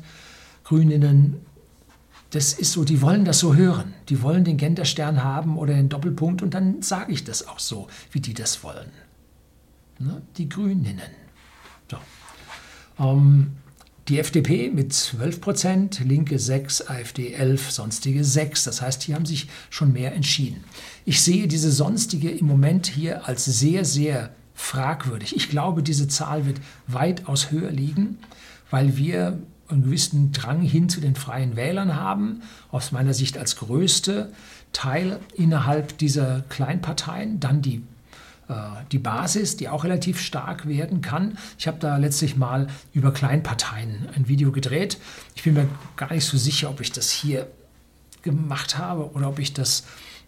Grüninnen, 0.62 1.40
das 2.30 2.52
ist 2.52 2.70
so, 2.70 2.84
die 2.84 3.02
wollen 3.02 3.24
das 3.24 3.40
so 3.40 3.56
hören. 3.56 3.92
Die 4.08 4.22
wollen 4.22 4.44
den 4.44 4.56
Genderstern 4.56 5.24
haben 5.24 5.58
oder 5.58 5.74
den 5.74 5.88
Doppelpunkt 5.88 6.42
und 6.42 6.54
dann 6.54 6.80
sage 6.80 7.12
ich 7.12 7.24
das 7.24 7.48
auch 7.48 7.58
so, 7.58 7.88
wie 8.12 8.20
die 8.20 8.34
das 8.34 8.62
wollen 8.62 8.92
ne, 10.00 10.23
die 10.37 10.49
Grüninnen. 10.49 11.00
So. 11.90 11.99
Ähm, 12.99 13.57
die 14.09 14.19
FDP 14.19 14.71
mit 14.71 14.92
12 14.92 15.40
Prozent, 15.40 16.00
Linke 16.04 16.38
6, 16.38 16.88
AfD 16.88 17.33
11, 17.33 17.71
sonstige 17.71 18.25
6. 18.25 18.64
Das 18.64 18.83
heißt, 18.83 19.04
hier 19.04 19.14
haben 19.14 19.26
sich 19.26 19.49
schon 19.69 19.92
mehr 19.92 20.14
entschieden. 20.14 20.64
Ich 21.04 21.23
sehe 21.23 21.47
diese 21.47 21.71
sonstige 21.71 22.30
im 22.30 22.47
Moment 22.47 22.88
hier 22.88 23.28
als 23.28 23.45
sehr, 23.45 23.85
sehr 23.85 24.30
fragwürdig. 24.54 25.37
Ich 25.37 25.49
glaube, 25.49 25.83
diese 25.85 26.09
Zahl 26.09 26.45
wird 26.45 26.61
weitaus 26.88 27.52
höher 27.52 27.71
liegen, 27.71 28.19
weil 28.71 28.97
wir 28.97 29.38
einen 29.69 29.85
gewissen 29.85 30.33
Drang 30.33 30.61
hin 30.61 30.88
zu 30.88 31.00
den 31.00 31.14
freien 31.14 31.54
Wählern 31.54 31.95
haben, 31.95 32.42
aus 32.73 32.90
meiner 32.90 33.14
Sicht 33.14 33.38
als 33.38 33.57
größte 33.57 34.33
Teil 34.73 35.21
innerhalb 35.35 35.99
dieser 35.99 36.40
Kleinparteien, 36.49 37.38
dann 37.38 37.62
die 37.62 37.83
die 38.90 38.99
Basis, 38.99 39.57
die 39.57 39.69
auch 39.69 39.85
relativ 39.85 40.21
stark 40.21 40.66
werden 40.66 41.02
kann. 41.02 41.38
Ich 41.59 41.69
habe 41.69 41.78
da 41.78 41.97
letztlich 41.99 42.37
mal 42.37 42.66
über 42.92 43.12
Kleinparteien 43.12 44.09
ein 44.16 44.26
Video 44.28 44.50
gedreht. 44.50 44.99
Ich 45.35 45.45
bin 45.45 45.54
mir 45.54 45.69
gar 45.97 46.12
nicht 46.12 46.25
so 46.25 46.37
sicher, 46.37 46.69
ob 46.71 46.80
ich 46.80 46.90
das 46.90 47.11
hier 47.11 47.47
gemacht 48.23 48.78
habe 48.78 49.12
oder 49.12 49.28
ob 49.28 49.38
ich 49.38 49.52
das 49.52 49.85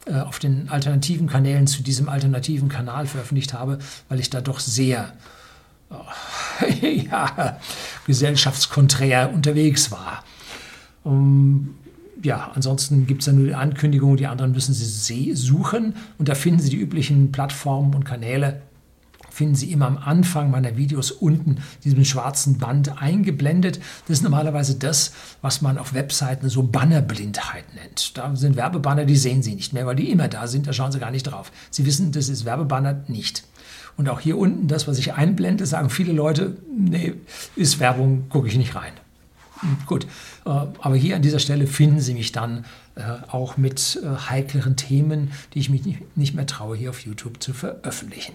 äh, 0.06 0.14
auf 0.14 0.38
den 0.38 0.68
alternativen 0.68 1.28
Kanälen 1.28 1.66
zu 1.66 1.82
diesem 1.82 2.08
alternativen 2.08 2.68
Kanal 2.68 3.06
veröffentlicht 3.06 3.52
habe, 3.52 3.78
weil 4.08 4.20
ich 4.20 4.30
da 4.30 4.40
doch 4.40 4.60
sehr 4.60 5.12
äh, 6.60 7.06
ja, 7.10 7.58
gesellschaftskonträr 8.06 9.32
unterwegs 9.32 9.90
war. 9.90 10.24
Um, 11.04 11.74
ja, 12.22 12.50
ansonsten 12.54 13.06
gibt 13.06 13.22
es 13.22 13.26
ja 13.26 13.32
nur 13.32 13.46
die 13.46 13.54
Ankündigung, 13.54 14.16
die 14.16 14.26
anderen 14.26 14.52
müssen 14.52 14.74
Sie 14.74 15.34
suchen 15.34 15.94
und 16.18 16.28
da 16.28 16.34
finden 16.34 16.60
Sie 16.60 16.70
die 16.70 16.76
üblichen 16.76 17.32
Plattformen 17.32 17.94
und 17.94 18.04
Kanäle. 18.04 18.62
Finden 19.30 19.54
Sie 19.54 19.72
immer 19.72 19.86
am 19.86 19.96
Anfang 19.96 20.50
meiner 20.50 20.76
Videos 20.76 21.10
unten 21.10 21.62
diesen 21.84 22.04
schwarzen 22.04 22.58
Band 22.58 23.00
eingeblendet. 23.00 23.80
Das 24.06 24.18
ist 24.18 24.22
normalerweise 24.22 24.74
das, 24.74 25.12
was 25.40 25.62
man 25.62 25.78
auf 25.78 25.94
Webseiten 25.94 26.50
so 26.50 26.62
Bannerblindheit 26.62 27.64
nennt. 27.74 28.18
Da 28.18 28.36
sind 28.36 28.56
Werbebanner, 28.56 29.06
die 29.06 29.16
sehen 29.16 29.42
Sie 29.42 29.54
nicht 29.54 29.72
mehr, 29.72 29.86
weil 29.86 29.96
die 29.96 30.10
immer 30.10 30.28
da 30.28 30.46
sind, 30.46 30.66
da 30.66 30.74
schauen 30.74 30.92
Sie 30.92 30.98
gar 30.98 31.10
nicht 31.10 31.22
drauf. 31.22 31.50
Sie 31.70 31.86
wissen, 31.86 32.12
das 32.12 32.28
ist 32.28 32.44
Werbebanner 32.44 33.04
nicht. 33.08 33.44
Und 33.96 34.08
auch 34.10 34.20
hier 34.20 34.36
unten, 34.36 34.68
das, 34.68 34.86
was 34.86 34.98
ich 34.98 35.14
einblende, 35.14 35.64
sagen 35.64 35.88
viele 35.88 36.12
Leute, 36.12 36.58
nee, 36.70 37.14
ist 37.56 37.80
Werbung, 37.80 38.28
gucke 38.28 38.48
ich 38.48 38.56
nicht 38.56 38.74
rein. 38.74 38.92
Gut, 39.86 40.04
äh, 40.44 40.48
aber 40.48 40.96
hier 40.96 41.16
an 41.16 41.22
dieser 41.22 41.38
Stelle 41.38 41.66
finden 41.66 42.00
Sie 42.00 42.14
mich 42.14 42.32
dann 42.32 42.64
äh, 42.94 43.02
auch 43.28 43.56
mit 43.56 44.00
äh, 44.02 44.28
heikleren 44.28 44.76
Themen, 44.76 45.32
die 45.54 45.60
ich 45.60 45.70
mich 45.70 45.82
nicht 46.14 46.34
mehr 46.34 46.46
traue, 46.46 46.76
hier 46.76 46.90
auf 46.90 47.00
YouTube 47.00 47.42
zu 47.42 47.52
veröffentlichen. 47.52 48.34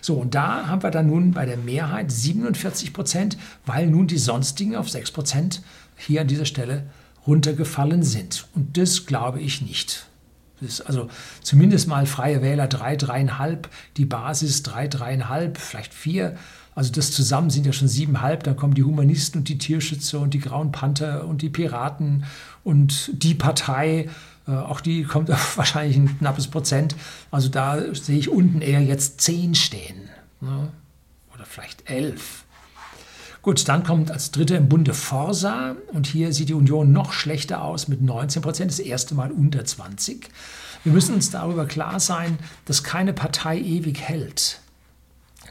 So, 0.00 0.14
und 0.14 0.34
da 0.34 0.66
haben 0.66 0.82
wir 0.82 0.90
dann 0.90 1.06
nun 1.06 1.32
bei 1.32 1.46
der 1.46 1.56
Mehrheit 1.56 2.10
47 2.10 2.92
Prozent, 2.92 3.36
weil 3.66 3.86
nun 3.86 4.06
die 4.06 4.18
sonstigen 4.18 4.76
auf 4.76 4.88
6 4.88 5.10
Prozent 5.12 5.62
hier 5.96 6.20
an 6.20 6.28
dieser 6.28 6.44
Stelle 6.44 6.84
runtergefallen 7.26 8.02
sind. 8.02 8.46
Und 8.54 8.76
das 8.76 9.06
glaube 9.06 9.40
ich 9.40 9.62
nicht. 9.62 10.06
Ist 10.60 10.82
also 10.82 11.08
zumindest 11.42 11.88
mal 11.88 12.06
freie 12.06 12.40
Wähler 12.40 12.68
3, 12.68 12.96
3,5, 12.96 13.58
die 13.96 14.04
Basis 14.04 14.62
3, 14.62 14.86
3,5, 14.86 15.58
vielleicht 15.58 15.92
4. 15.92 16.36
Also 16.74 16.92
das 16.92 17.12
zusammen 17.12 17.50
sind 17.50 17.66
ja 17.66 17.72
schon 17.72 17.88
siebenhalb, 17.88 18.42
dann 18.44 18.56
kommen 18.56 18.74
die 18.74 18.82
Humanisten 18.82 19.40
und 19.40 19.48
die 19.48 19.58
Tierschützer 19.58 20.20
und 20.20 20.34
die 20.34 20.40
Grauen 20.40 20.72
Panther 20.72 21.26
und 21.26 21.42
die 21.42 21.50
Piraten 21.50 22.24
und 22.64 23.10
die 23.12 23.34
Partei, 23.34 24.08
äh, 24.48 24.52
auch 24.52 24.80
die 24.80 25.04
kommt 25.04 25.30
auf 25.30 25.56
wahrscheinlich 25.56 25.96
ein 25.96 26.18
knappes 26.18 26.48
Prozent. 26.48 26.96
Also 27.30 27.48
da 27.48 27.94
sehe 27.94 28.18
ich 28.18 28.28
unten 28.28 28.60
eher 28.60 28.82
jetzt 28.82 29.20
zehn 29.20 29.54
stehen. 29.54 30.08
Ne? 30.40 30.68
Oder 31.34 31.44
vielleicht 31.44 31.88
elf. 31.88 32.43
Gut, 33.44 33.68
dann 33.68 33.84
kommt 33.84 34.10
als 34.10 34.30
dritte 34.30 34.56
im 34.56 34.70
Bunde 34.70 34.94
Forsa 34.94 35.76
und 35.92 36.06
hier 36.06 36.32
sieht 36.32 36.48
die 36.48 36.54
Union 36.54 36.92
noch 36.92 37.12
schlechter 37.12 37.62
aus 37.62 37.88
mit 37.88 38.00
19 38.00 38.40
Prozent, 38.40 38.70
das 38.70 38.78
erste 38.78 39.14
Mal 39.14 39.30
unter 39.30 39.62
20. 39.62 40.30
Wir 40.82 40.92
müssen 40.92 41.14
uns 41.14 41.30
darüber 41.30 41.66
klar 41.66 42.00
sein, 42.00 42.38
dass 42.64 42.84
keine 42.84 43.12
Partei 43.12 43.58
ewig 43.58 44.00
hält. 44.00 44.60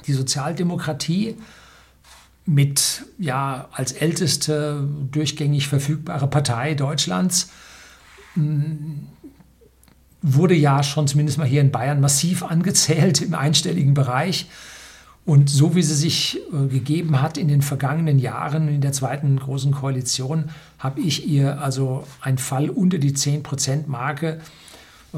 Die 0.08 0.14
Sozialdemokratie 0.14 1.36
mit 2.48 3.06
ja 3.20 3.70
als 3.72 3.92
älteste 3.92 4.88
durchgängig 5.12 5.68
verfügbare 5.68 6.28
Partei 6.28 6.74
Deutschlands 6.74 7.52
hm, 8.34 9.08
wurde 10.24 10.56
ja 10.56 10.82
schon 10.82 11.08
zumindest 11.08 11.38
mal 11.38 11.46
hier 11.46 11.62
in 11.62 11.72
Bayern 11.72 12.02
massiv 12.02 12.42
angezählt 12.42 13.22
im 13.22 13.36
einstelligen 13.36 13.94
Bereich. 13.94 14.50
Und 15.26 15.50
so 15.50 15.74
wie 15.76 15.84
sie 15.84 15.96
sich 15.96 16.40
äh, 16.52 16.68
gegeben 16.68 17.22
hat 17.22 17.38
in 17.38 17.48
den 17.48 17.62
vergangenen 17.62 18.20
Jahren 18.20 18.68
in 18.68 18.82
der 18.82 18.92
zweiten 18.92 19.40
großen 19.40 19.72
Koalition, 19.72 20.50
habe 20.80 21.00
ich 21.00 21.28
ihr 21.28 21.62
also 21.62 22.06
einen 22.22 22.38
Fall 22.38 22.70
unter 22.70 22.98
die 22.98 23.14
10%-Marke 23.14 24.42
äh, 25.14 25.18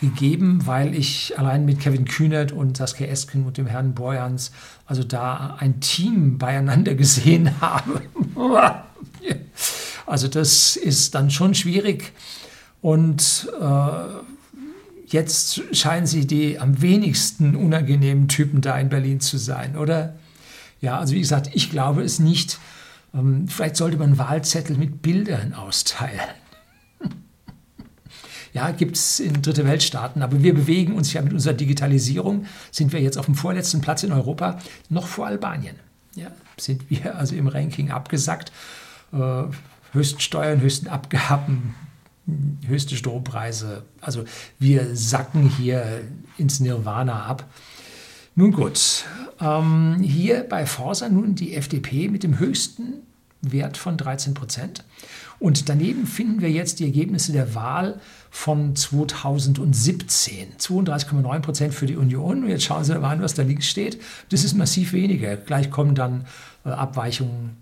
gegeben, 0.00 0.66
weil 0.66 0.94
ich 0.94 1.38
allein 1.38 1.64
mit 1.64 1.80
Kevin 1.80 2.04
Kühnert 2.04 2.52
und 2.52 2.76
Saskia 2.76 3.06
Esken 3.06 3.46
und 3.46 3.56
dem 3.56 3.66
Herrn 3.66 3.94
Borjans 3.94 4.52
also 4.84 5.02
da 5.02 5.56
ein 5.58 5.80
Team 5.80 6.36
beieinander 6.36 6.94
gesehen 6.94 7.50
habe. 7.62 8.02
also 10.04 10.28
das 10.28 10.76
ist 10.76 11.14
dann 11.14 11.30
schon 11.30 11.54
schwierig. 11.54 12.12
Und 12.82 13.48
äh, 13.58 14.35
jetzt 15.06 15.62
scheinen 15.74 16.06
Sie 16.06 16.26
die 16.26 16.58
am 16.58 16.82
wenigsten 16.82 17.56
unangenehmen 17.56 18.28
Typen 18.28 18.60
da 18.60 18.78
in 18.78 18.88
Berlin 18.88 19.20
zu 19.20 19.38
sein, 19.38 19.76
oder? 19.76 20.14
Ja, 20.80 20.98
also 20.98 21.14
wie 21.14 21.20
gesagt, 21.20 21.50
ich 21.54 21.70
glaube 21.70 22.02
es 22.02 22.18
nicht. 22.18 22.58
Ähm, 23.14 23.48
vielleicht 23.48 23.76
sollte 23.76 23.96
man 23.96 24.18
Wahlzettel 24.18 24.76
mit 24.76 25.02
Bildern 25.02 25.54
austeilen. 25.54 26.20
Ja, 28.52 28.70
gibt 28.70 28.96
es 28.96 29.20
in 29.20 29.42
Dritte 29.42 29.66
Weltstaaten, 29.66 30.22
aber 30.22 30.42
wir 30.42 30.54
bewegen 30.54 30.94
uns 30.94 31.12
ja 31.12 31.20
mit 31.20 31.34
unserer 31.34 31.52
Digitalisierung, 31.52 32.46
sind 32.70 32.90
wir 32.90 33.02
jetzt 33.02 33.18
auf 33.18 33.26
dem 33.26 33.34
vorletzten 33.34 33.82
Platz 33.82 34.02
in 34.02 34.12
Europa, 34.12 34.58
noch 34.88 35.06
vor 35.06 35.26
Albanien. 35.26 35.76
Ja, 36.14 36.28
sind 36.56 36.88
wir 36.88 37.16
also 37.16 37.34
im 37.34 37.48
Ranking 37.48 37.90
abgesackt. 37.90 38.52
Äh, 39.12 39.42
höchsten 39.92 40.20
Steuern, 40.20 40.62
höchsten 40.62 40.88
Abgaben, 40.88 41.74
höchste 42.66 42.96
Strompreise. 42.96 43.84
Also 44.00 44.24
wir 44.58 44.96
sacken 44.96 45.48
hier 45.48 46.02
ins 46.38 46.60
Nirvana 46.60 47.24
ab. 47.24 47.44
Nun 48.34 48.52
gut, 48.52 49.04
ähm, 49.40 49.98
hier 50.02 50.44
bei 50.44 50.66
Forsa 50.66 51.08
nun 51.08 51.34
die 51.34 51.54
FDP 51.54 52.08
mit 52.08 52.22
dem 52.22 52.38
höchsten 52.38 52.94
Wert 53.40 53.76
von 53.76 53.96
13 53.96 54.34
Prozent. 54.34 54.84
Und 55.38 55.68
daneben 55.68 56.06
finden 56.06 56.40
wir 56.40 56.50
jetzt 56.50 56.80
die 56.80 56.84
Ergebnisse 56.84 57.32
der 57.32 57.54
Wahl 57.54 58.00
von 58.30 58.74
2017. 58.74 60.56
32,9 60.58 61.40
Prozent 61.40 61.74
für 61.74 61.86
die 61.86 61.96
Union. 61.96 62.48
Jetzt 62.48 62.64
schauen 62.64 62.84
Sie 62.84 62.98
mal 62.98 63.12
an, 63.12 63.22
was 63.22 63.34
da 63.34 63.42
links 63.42 63.68
steht. 63.68 64.00
Das 64.30 64.44
ist 64.44 64.54
massiv 64.54 64.92
weniger. 64.92 65.36
Gleich 65.36 65.70
kommen 65.70 65.94
dann 65.94 66.26
äh, 66.64 66.70
Abweichungen 66.70 67.56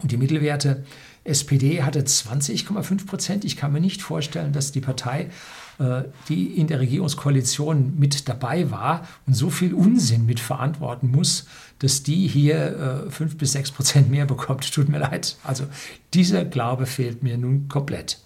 und 0.00 0.10
die 0.10 0.16
Mittelwerte. 0.16 0.84
SPD 1.24 1.82
hatte 1.82 2.00
20,5 2.00 3.06
Prozent. 3.06 3.44
Ich 3.44 3.56
kann 3.56 3.72
mir 3.72 3.80
nicht 3.80 4.02
vorstellen, 4.02 4.52
dass 4.52 4.72
die 4.72 4.80
Partei, 4.80 5.30
äh, 5.78 6.02
die 6.28 6.46
in 6.58 6.66
der 6.66 6.80
Regierungskoalition 6.80 7.98
mit 7.98 8.28
dabei 8.28 8.70
war 8.70 9.06
und 9.26 9.34
so 9.34 9.48
viel 9.48 9.72
Unsinn 9.72 10.26
mit 10.26 10.40
verantworten 10.40 11.10
muss, 11.10 11.46
dass 11.78 12.02
die 12.02 12.26
hier 12.26 13.06
5 13.08 13.32
äh, 13.32 13.36
bis 13.36 13.52
6 13.52 13.70
Prozent 13.72 14.10
mehr 14.10 14.26
bekommt. 14.26 14.72
Tut 14.72 14.88
mir 14.88 14.98
leid. 14.98 15.36
Also 15.44 15.64
dieser 16.12 16.44
Glaube 16.44 16.86
fehlt 16.86 17.22
mir 17.22 17.38
nun 17.38 17.68
komplett. 17.68 18.18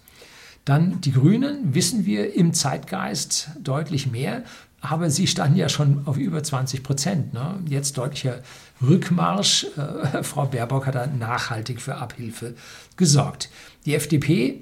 Dann 0.65 0.99
die 0.99 1.13
Grünen, 1.13 1.73
wissen 1.73 2.05
wir 2.05 2.35
im 2.35 2.53
Zeitgeist 2.53 3.51
deutlich 3.61 4.11
mehr, 4.11 4.43
aber 4.81 5.09
sie 5.09 5.27
standen 5.27 5.57
ja 5.57 5.69
schon 5.69 6.05
auf 6.05 6.17
über 6.17 6.43
20 6.43 6.83
Prozent. 6.83 7.33
Ne? 7.33 7.59
Jetzt 7.67 7.97
deutlicher 7.97 8.41
Rückmarsch. 8.81 9.65
Äh, 9.75 10.21
Frau 10.23 10.45
Baerbock 10.45 10.85
hat 10.85 10.95
da 10.95 11.07
nachhaltig 11.07 11.81
für 11.81 11.95
Abhilfe 11.95 12.55
gesorgt. 12.95 13.49
Die 13.85 13.95
FDP 13.95 14.61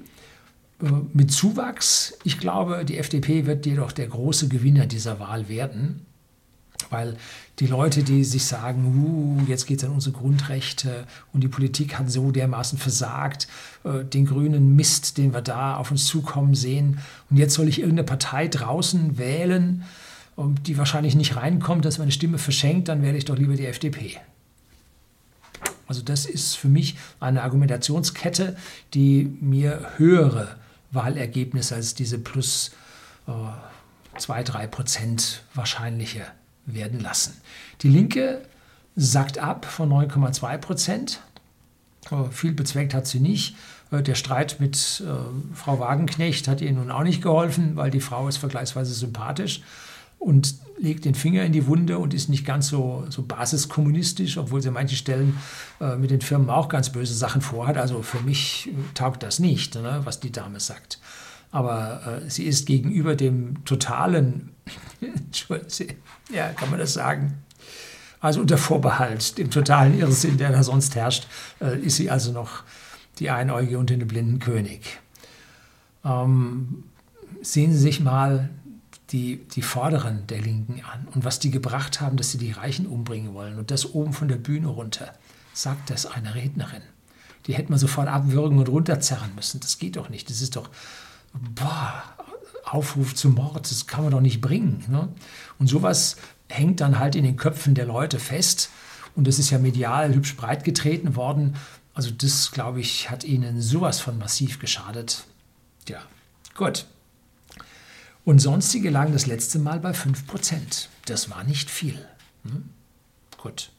äh, 0.82 0.86
mit 1.12 1.30
Zuwachs. 1.32 2.18
Ich 2.24 2.38
glaube, 2.38 2.84
die 2.84 2.98
FDP 2.98 3.46
wird 3.46 3.66
jedoch 3.66 3.92
der 3.92 4.08
große 4.08 4.48
Gewinner 4.48 4.86
dieser 4.86 5.20
Wahl 5.20 5.48
werden, 5.48 6.06
weil 6.90 7.16
die 7.58 7.66
Leute, 7.66 8.02
die 8.02 8.22
sich 8.22 8.44
sagen, 8.44 9.38
uh, 9.40 9.50
jetzt 9.50 9.66
geht 9.66 9.78
es 9.78 9.84
an 9.84 9.92
unsere 9.92 10.14
Grundrechte 10.14 11.06
und 11.32 11.42
die 11.42 11.48
Politik 11.48 11.98
hat 11.98 12.10
so 12.10 12.30
dermaßen 12.30 12.78
versagt, 12.78 13.48
äh, 13.84 14.04
den 14.04 14.26
grünen 14.26 14.76
Mist, 14.76 15.16
den 15.16 15.32
wir 15.32 15.40
da 15.40 15.76
auf 15.76 15.90
uns 15.90 16.06
zukommen 16.06 16.54
sehen, 16.54 16.98
und 17.30 17.38
jetzt 17.38 17.54
soll 17.54 17.68
ich 17.68 17.78
irgendeine 17.78 18.04
Partei 18.04 18.48
draußen 18.48 19.16
wählen, 19.16 19.84
die 20.36 20.76
wahrscheinlich 20.76 21.14
nicht 21.14 21.36
reinkommt, 21.36 21.84
dass 21.84 21.98
meine 21.98 22.12
Stimme 22.12 22.38
verschenkt, 22.38 22.88
dann 22.88 23.02
wähle 23.02 23.16
ich 23.16 23.24
doch 23.24 23.36
lieber 23.36 23.54
die 23.54 23.66
FDP. 23.66 24.18
Also 25.88 26.02
das 26.02 26.26
ist 26.26 26.56
für 26.56 26.68
mich 26.68 26.96
eine 27.20 27.42
Argumentationskette, 27.42 28.56
die 28.92 29.36
mir 29.40 29.92
höhere 29.96 30.56
Wahlergebnisse 30.90 31.74
als 31.74 31.94
diese 31.94 32.18
plus 32.18 32.72
2, 34.18 34.40
äh, 34.40 34.44
3 34.44 34.66
Prozent 34.66 35.42
wahrscheinliche 35.54 36.22
werden 36.66 37.00
lassen. 37.00 37.40
Die 37.82 37.88
Linke 37.88 38.42
sackt 38.96 39.38
ab 39.38 39.64
von 39.64 39.88
9,2 39.88 40.58
Prozent. 40.58 41.20
Äh, 42.10 42.30
viel 42.30 42.52
bezweckt 42.52 42.92
hat 42.92 43.06
sie 43.06 43.20
nicht. 43.20 43.56
Äh, 43.90 44.02
der 44.02 44.16
Streit 44.16 44.58
mit 44.58 45.02
äh, 45.06 45.54
Frau 45.54 45.78
Wagenknecht 45.78 46.48
hat 46.48 46.60
ihr 46.60 46.72
nun 46.72 46.90
auch 46.90 47.04
nicht 47.04 47.22
geholfen, 47.22 47.76
weil 47.76 47.90
die 47.90 48.00
Frau 48.00 48.26
ist 48.28 48.38
vergleichsweise 48.38 48.92
sympathisch 48.92 49.62
und 50.18 50.56
legt 50.78 51.04
den 51.04 51.14
Finger 51.14 51.44
in 51.44 51.52
die 51.52 51.66
Wunde 51.66 51.98
und 51.98 52.12
ist 52.12 52.28
nicht 52.28 52.44
ganz 52.44 52.68
so, 52.68 53.04
so 53.08 53.22
basiskommunistisch, 53.22 54.36
obwohl 54.36 54.60
sie 54.60 54.68
an 54.68 54.74
manchen 54.74 54.96
Stellen 54.96 55.38
äh, 55.80 55.96
mit 55.96 56.10
den 56.10 56.20
Firmen 56.20 56.50
auch 56.50 56.68
ganz 56.68 56.90
böse 56.90 57.14
Sachen 57.14 57.40
vorhat. 57.40 57.78
Also 57.78 58.02
für 58.02 58.20
mich 58.20 58.70
taugt 58.94 59.22
das 59.22 59.38
nicht, 59.38 59.74
ne, 59.74 60.00
was 60.04 60.20
die 60.20 60.32
Dame 60.32 60.60
sagt. 60.60 60.98
Aber 61.50 62.20
äh, 62.24 62.30
sie 62.30 62.44
ist 62.44 62.66
gegenüber 62.66 63.14
dem 63.14 63.64
totalen, 63.64 64.50
ja, 66.32 66.48
kann 66.52 66.70
man 66.70 66.78
das 66.78 66.92
sagen, 66.92 67.34
also 68.20 68.40
unter 68.40 68.58
Vorbehalt, 68.58 69.38
dem 69.38 69.50
totalen 69.50 69.98
Irrsinn, 69.98 70.36
der 70.36 70.50
da 70.50 70.62
sonst 70.62 70.94
herrscht, 70.96 71.26
äh, 71.60 71.78
ist 71.78 71.96
sie 71.96 72.10
also 72.10 72.32
noch 72.32 72.64
die 73.18 73.30
Einäugige 73.30 73.78
unter 73.78 73.96
den 73.96 74.08
blinden 74.08 74.38
König. 74.38 74.98
Ähm, 76.04 76.84
sehen 77.42 77.72
Sie 77.72 77.78
sich 77.78 78.00
mal 78.00 78.50
die, 79.10 79.46
die 79.54 79.62
Vorderen 79.62 80.26
der 80.26 80.40
Linken 80.40 80.82
an 80.84 81.06
und 81.14 81.24
was 81.24 81.38
die 81.38 81.50
gebracht 81.50 82.00
haben, 82.00 82.16
dass 82.16 82.32
sie 82.32 82.38
die 82.38 82.52
Reichen 82.52 82.86
umbringen 82.86 83.34
wollen 83.34 83.58
und 83.58 83.70
das 83.70 83.94
oben 83.94 84.12
von 84.12 84.28
der 84.28 84.36
Bühne 84.36 84.68
runter, 84.68 85.14
sagt 85.52 85.90
das 85.90 86.06
eine 86.06 86.34
Rednerin. 86.34 86.82
Die 87.46 87.54
hätte 87.54 87.70
man 87.70 87.78
sofort 87.78 88.08
abwürgen 88.08 88.58
und 88.58 88.68
runterzerren 88.68 89.34
müssen. 89.36 89.60
Das 89.60 89.78
geht 89.78 89.96
doch 89.96 90.08
nicht. 90.08 90.28
Das 90.28 90.40
ist 90.40 90.56
doch, 90.56 90.68
boah, 91.32 92.02
Aufruf 92.64 93.14
zum 93.14 93.34
Mord, 93.34 93.70
das 93.70 93.86
kann 93.86 94.02
man 94.02 94.10
doch 94.10 94.20
nicht 94.20 94.40
bringen. 94.40 94.84
Ne? 94.88 95.08
Und 95.58 95.68
sowas 95.68 96.16
hängt 96.48 96.80
dann 96.80 96.98
halt 96.98 97.14
in 97.14 97.24
den 97.24 97.36
Köpfen 97.36 97.74
der 97.74 97.86
Leute 97.86 98.18
fest. 98.18 98.70
Und 99.14 99.28
das 99.28 99.38
ist 99.38 99.50
ja 99.50 99.58
medial 99.58 100.14
hübsch 100.14 100.36
breit 100.36 100.64
getreten 100.64 101.14
worden. 101.14 101.54
Also 101.94 102.10
das, 102.10 102.50
glaube 102.50 102.80
ich, 102.80 103.08
hat 103.08 103.24
ihnen 103.24 103.62
sowas 103.62 104.00
von 104.00 104.18
massiv 104.18 104.58
geschadet. 104.58 105.24
Ja, 105.88 106.02
gut. 106.56 106.86
Und 108.26 108.40
sonstige 108.40 108.90
lagen 108.90 109.12
das 109.12 109.26
letzte 109.26 109.60
Mal 109.60 109.78
bei 109.78 109.92
5%. 109.92 110.88
Das 111.04 111.30
war 111.30 111.44
nicht 111.44 111.70
viel. 111.70 111.96
Hm? 112.42 112.70
Gut. 113.38 113.70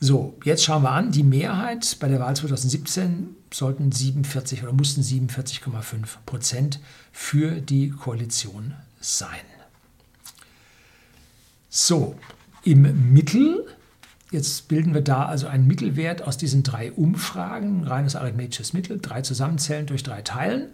So, 0.00 0.38
jetzt 0.44 0.62
schauen 0.62 0.82
wir 0.82 0.90
an, 0.90 1.12
die 1.12 1.22
Mehrheit 1.22 1.96
bei 1.98 2.08
der 2.08 2.20
Wahl 2.20 2.36
2017 2.36 3.34
sollten 3.50 3.90
47 3.90 4.62
oder 4.62 4.74
mussten 4.74 5.00
47,5 5.00 5.72
Prozent 6.26 6.80
für 7.10 7.62
die 7.62 7.88
Koalition 7.88 8.74
sein. 9.00 9.46
So, 11.70 12.18
im 12.64 13.14
Mittel, 13.14 13.66
jetzt 14.30 14.68
bilden 14.68 14.92
wir 14.92 15.00
da 15.00 15.24
also 15.24 15.46
einen 15.46 15.66
Mittelwert 15.66 16.20
aus 16.20 16.36
diesen 16.36 16.64
drei 16.64 16.92
Umfragen, 16.92 17.84
reines 17.84 18.14
arithmetisches 18.14 18.74
Mittel, 18.74 18.98
drei 19.00 19.22
zusammenzählen 19.22 19.86
durch 19.86 20.02
drei 20.02 20.20
teilen 20.20 20.68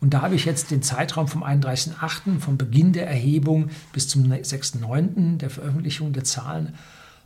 und 0.00 0.12
da 0.12 0.22
habe 0.22 0.34
ich 0.34 0.44
jetzt 0.44 0.70
den 0.70 0.82
Zeitraum 0.82 1.28
vom 1.28 1.42
31.08., 1.42 2.38
vom 2.40 2.58
Beginn 2.58 2.92
der 2.92 3.06
Erhebung 3.06 3.70
bis 3.92 4.08
zum 4.08 4.24
6.09., 4.24 5.38
der 5.38 5.50
Veröffentlichung 5.50 6.12
der 6.12 6.24
Zahlen, 6.24 6.74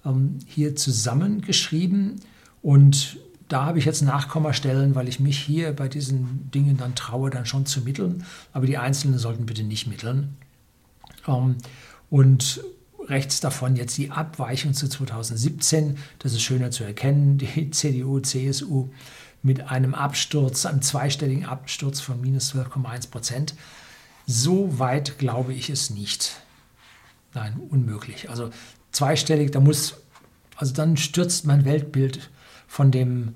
ähm, 0.04 0.38
hier 0.46 0.76
zusammengeschrieben. 0.76 2.20
Und 2.62 3.18
da 3.48 3.64
habe 3.64 3.78
ich 3.78 3.84
jetzt 3.84 4.02
Nachkommastellen, 4.02 4.94
weil 4.94 5.08
ich 5.08 5.20
mich 5.20 5.38
hier 5.38 5.72
bei 5.72 5.88
diesen 5.88 6.50
Dingen 6.50 6.76
dann 6.76 6.94
traue, 6.94 7.30
dann 7.30 7.46
schon 7.46 7.66
zu 7.66 7.80
mitteln. 7.80 8.24
Aber 8.52 8.66
die 8.66 8.78
Einzelnen 8.78 9.18
sollten 9.18 9.46
bitte 9.46 9.64
nicht 9.64 9.86
mitteln. 9.86 10.36
Ähm, 11.26 11.56
und 12.10 12.60
rechts 13.08 13.40
davon 13.40 13.76
jetzt 13.76 13.96
die 13.96 14.10
Abweichung 14.10 14.74
zu 14.74 14.88
2017. 14.88 15.96
Das 16.18 16.32
ist 16.32 16.42
schöner 16.42 16.70
zu 16.70 16.84
erkennen. 16.84 17.38
Die 17.38 17.70
CDU, 17.72 18.20
CSU 18.20 18.90
mit 19.42 19.70
einem 19.70 19.94
Absturz, 19.94 20.66
einem 20.66 20.82
zweistelligen 20.82 21.46
Absturz 21.46 22.00
von 22.00 22.20
minus 22.20 22.54
12,1 22.54 23.10
Prozent. 23.10 23.54
So 24.26 24.78
weit 24.78 25.18
glaube 25.18 25.54
ich 25.54 25.70
es 25.70 25.90
nicht. 25.90 26.40
Nein, 27.34 27.60
unmöglich. 27.70 28.30
Also 28.30 28.50
zweistellig, 28.92 29.52
da 29.52 29.60
muss, 29.60 29.94
also 30.56 30.74
dann 30.74 30.96
stürzt 30.96 31.46
mein 31.46 31.64
Weltbild 31.64 32.30
von 32.66 32.90
dem 32.90 33.34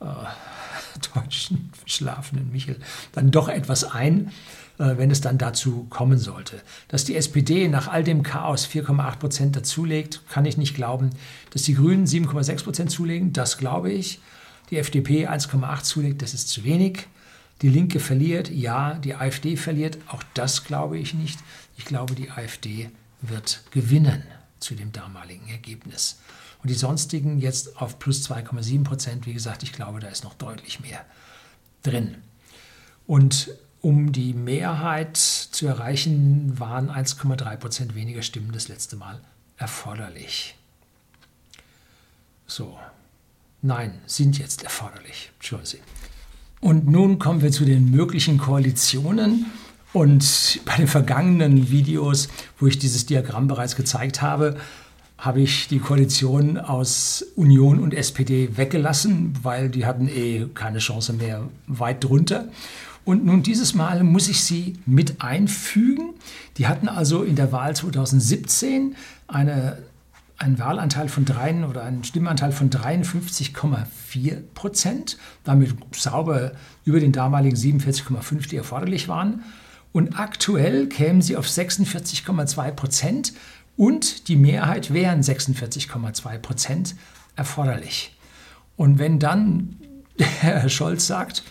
äh, 0.00 0.06
deutschen 1.14 1.70
schlafenden 1.86 2.50
Michel 2.52 2.76
dann 3.12 3.30
doch 3.30 3.48
etwas 3.48 3.84
ein, 3.84 4.30
äh, 4.78 4.96
wenn 4.96 5.10
es 5.10 5.20
dann 5.20 5.38
dazu 5.38 5.86
kommen 5.90 6.18
sollte. 6.18 6.60
Dass 6.88 7.04
die 7.04 7.16
SPD 7.16 7.68
nach 7.68 7.88
all 7.88 8.04
dem 8.04 8.22
Chaos 8.22 8.66
4,8 8.66 9.16
Prozent 9.16 9.56
dazulegt, 9.56 10.22
kann 10.28 10.44
ich 10.44 10.56
nicht 10.56 10.74
glauben. 10.74 11.10
Dass 11.50 11.62
die 11.62 11.74
Grünen 11.74 12.06
7,6 12.06 12.64
Prozent 12.64 12.90
zulegen, 12.90 13.32
das 13.32 13.58
glaube 13.58 13.90
ich. 13.90 14.20
Die 14.72 14.78
FDP 14.78 15.28
1,8 15.28 15.82
zulegt, 15.82 16.22
das 16.22 16.32
ist 16.32 16.48
zu 16.48 16.64
wenig. 16.64 17.06
Die 17.60 17.68
Linke 17.68 18.00
verliert, 18.00 18.48
ja, 18.48 18.94
die 18.94 19.14
AfD 19.14 19.58
verliert, 19.58 19.98
auch 20.08 20.22
das 20.32 20.64
glaube 20.64 20.98
ich 20.98 21.12
nicht. 21.12 21.38
Ich 21.76 21.84
glaube, 21.84 22.14
die 22.14 22.30
AfD 22.30 22.90
wird 23.20 23.64
gewinnen 23.70 24.22
zu 24.60 24.74
dem 24.74 24.90
damaligen 24.90 25.46
Ergebnis. 25.48 26.20
Und 26.62 26.70
die 26.70 26.74
sonstigen 26.74 27.38
jetzt 27.38 27.82
auf 27.82 27.98
plus 27.98 28.26
2,7 28.26 28.82
Prozent. 28.82 29.26
Wie 29.26 29.34
gesagt, 29.34 29.62
ich 29.62 29.74
glaube, 29.74 30.00
da 30.00 30.08
ist 30.08 30.24
noch 30.24 30.32
deutlich 30.32 30.80
mehr 30.80 31.04
drin. 31.82 32.14
Und 33.06 33.50
um 33.82 34.10
die 34.10 34.32
Mehrheit 34.32 35.18
zu 35.18 35.66
erreichen, 35.66 36.58
waren 36.58 36.88
1,3 36.88 37.56
Prozent 37.58 37.94
weniger 37.94 38.22
Stimmen 38.22 38.52
das 38.52 38.68
letzte 38.68 38.96
Mal 38.96 39.20
erforderlich. 39.58 40.54
So, 42.46 42.78
nein, 43.62 43.94
sind 44.06 44.38
jetzt 44.38 44.62
erforderlich. 44.62 45.30
Schauen 45.40 45.64
Sie. 45.64 45.78
Und 46.60 46.88
nun 46.88 47.18
kommen 47.18 47.42
wir 47.42 47.50
zu 47.50 47.64
den 47.64 47.90
möglichen 47.90 48.38
Koalitionen. 48.38 49.46
Und 49.92 50.60
bei 50.64 50.76
den 50.76 50.86
vergangenen 50.86 51.70
Videos, 51.70 52.28
wo 52.58 52.66
ich 52.66 52.78
dieses 52.78 53.06
Diagramm 53.06 53.48
bereits 53.48 53.76
gezeigt 53.76 54.22
habe, 54.22 54.56
habe 55.18 55.40
ich 55.40 55.68
die 55.68 55.78
Koalition 55.78 56.58
aus 56.58 57.24
Union 57.36 57.78
und 57.78 57.94
SPD 57.94 58.56
weggelassen, 58.56 59.34
weil 59.42 59.68
die 59.68 59.86
hatten 59.86 60.08
eh 60.08 60.46
keine 60.54 60.78
Chance 60.78 61.12
mehr 61.12 61.48
weit 61.66 62.02
drunter. 62.02 62.48
Und 63.04 63.24
nun 63.24 63.42
dieses 63.42 63.74
Mal 63.74 64.02
muss 64.04 64.28
ich 64.28 64.42
sie 64.42 64.78
mit 64.86 65.22
einfügen. 65.22 66.14
Die 66.56 66.66
hatten 66.66 66.88
also 66.88 67.22
in 67.22 67.36
der 67.36 67.52
Wahl 67.52 67.74
2017 67.74 68.96
eine, 69.28 69.78
einen 70.38 70.58
Wahlanteil 70.58 71.08
von 71.08 71.24
3 71.24 71.66
oder 71.66 71.84
einen 71.84 72.04
Stimmanteil 72.04 72.52
von 72.52 72.70
53,4 72.70 74.42
Prozent, 74.54 75.18
damit 75.44 75.74
sauber 75.92 76.52
über 76.84 77.00
den 77.00 77.12
damaligen 77.12 77.56
47,5, 77.56 78.48
die 78.48 78.56
erforderlich 78.56 79.08
waren. 79.08 79.44
Und 79.92 80.18
aktuell 80.18 80.88
kämen 80.88 81.22
sie 81.22 81.36
auf 81.36 81.46
46,2 81.46 82.70
Prozent 82.72 83.32
und 83.76 84.28
die 84.28 84.36
Mehrheit 84.36 84.92
wären 84.92 85.20
46,2 85.20 86.38
Prozent 86.38 86.94
erforderlich. 87.36 88.16
Und 88.76 88.98
wenn 88.98 89.18
dann 89.18 89.76
Herr 90.40 90.68
Scholz 90.68 91.06
sagt, 91.06 91.42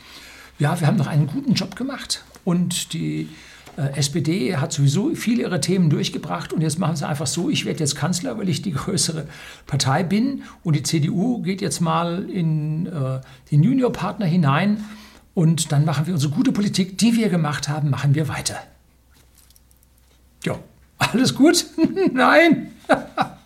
ja, 0.59 0.79
wir 0.79 0.87
haben 0.87 0.97
doch 0.97 1.07
einen 1.07 1.27
guten 1.27 1.53
Job 1.53 1.75
gemacht 1.75 2.23
und 2.43 2.93
die 2.93 3.29
SPD 3.77 4.57
hat 4.57 4.73
sowieso 4.73 5.15
viele 5.15 5.43
ihrer 5.43 5.61
Themen 5.61 5.89
durchgebracht 5.89 6.53
und 6.53 6.61
jetzt 6.61 6.79
machen 6.79 6.95
sie 6.95 7.07
einfach 7.07 7.27
so, 7.27 7.49
ich 7.49 7.65
werde 7.65 7.79
jetzt 7.79 7.95
Kanzler, 7.95 8.37
weil 8.37 8.49
ich 8.49 8.61
die 8.61 8.71
größere 8.73 9.27
Partei 9.65 10.03
bin 10.03 10.43
und 10.63 10.75
die 10.75 10.83
CDU 10.83 11.41
geht 11.41 11.61
jetzt 11.61 11.79
mal 11.79 12.29
in 12.29 12.85
äh, 12.87 13.21
den 13.51 13.63
Juniorpartner 13.63 14.25
hinein 14.25 14.83
und 15.33 15.71
dann 15.71 15.85
machen 15.85 16.07
wir 16.07 16.13
unsere 16.13 16.33
gute 16.33 16.51
Politik, 16.51 16.97
die 16.97 17.15
wir 17.15 17.29
gemacht 17.29 17.69
haben, 17.69 17.89
machen 17.89 18.15
wir 18.15 18.27
weiter. 18.27 18.55
Ja, 20.43 20.59
alles 20.97 21.35
gut? 21.35 21.65
Nein. 22.13 22.71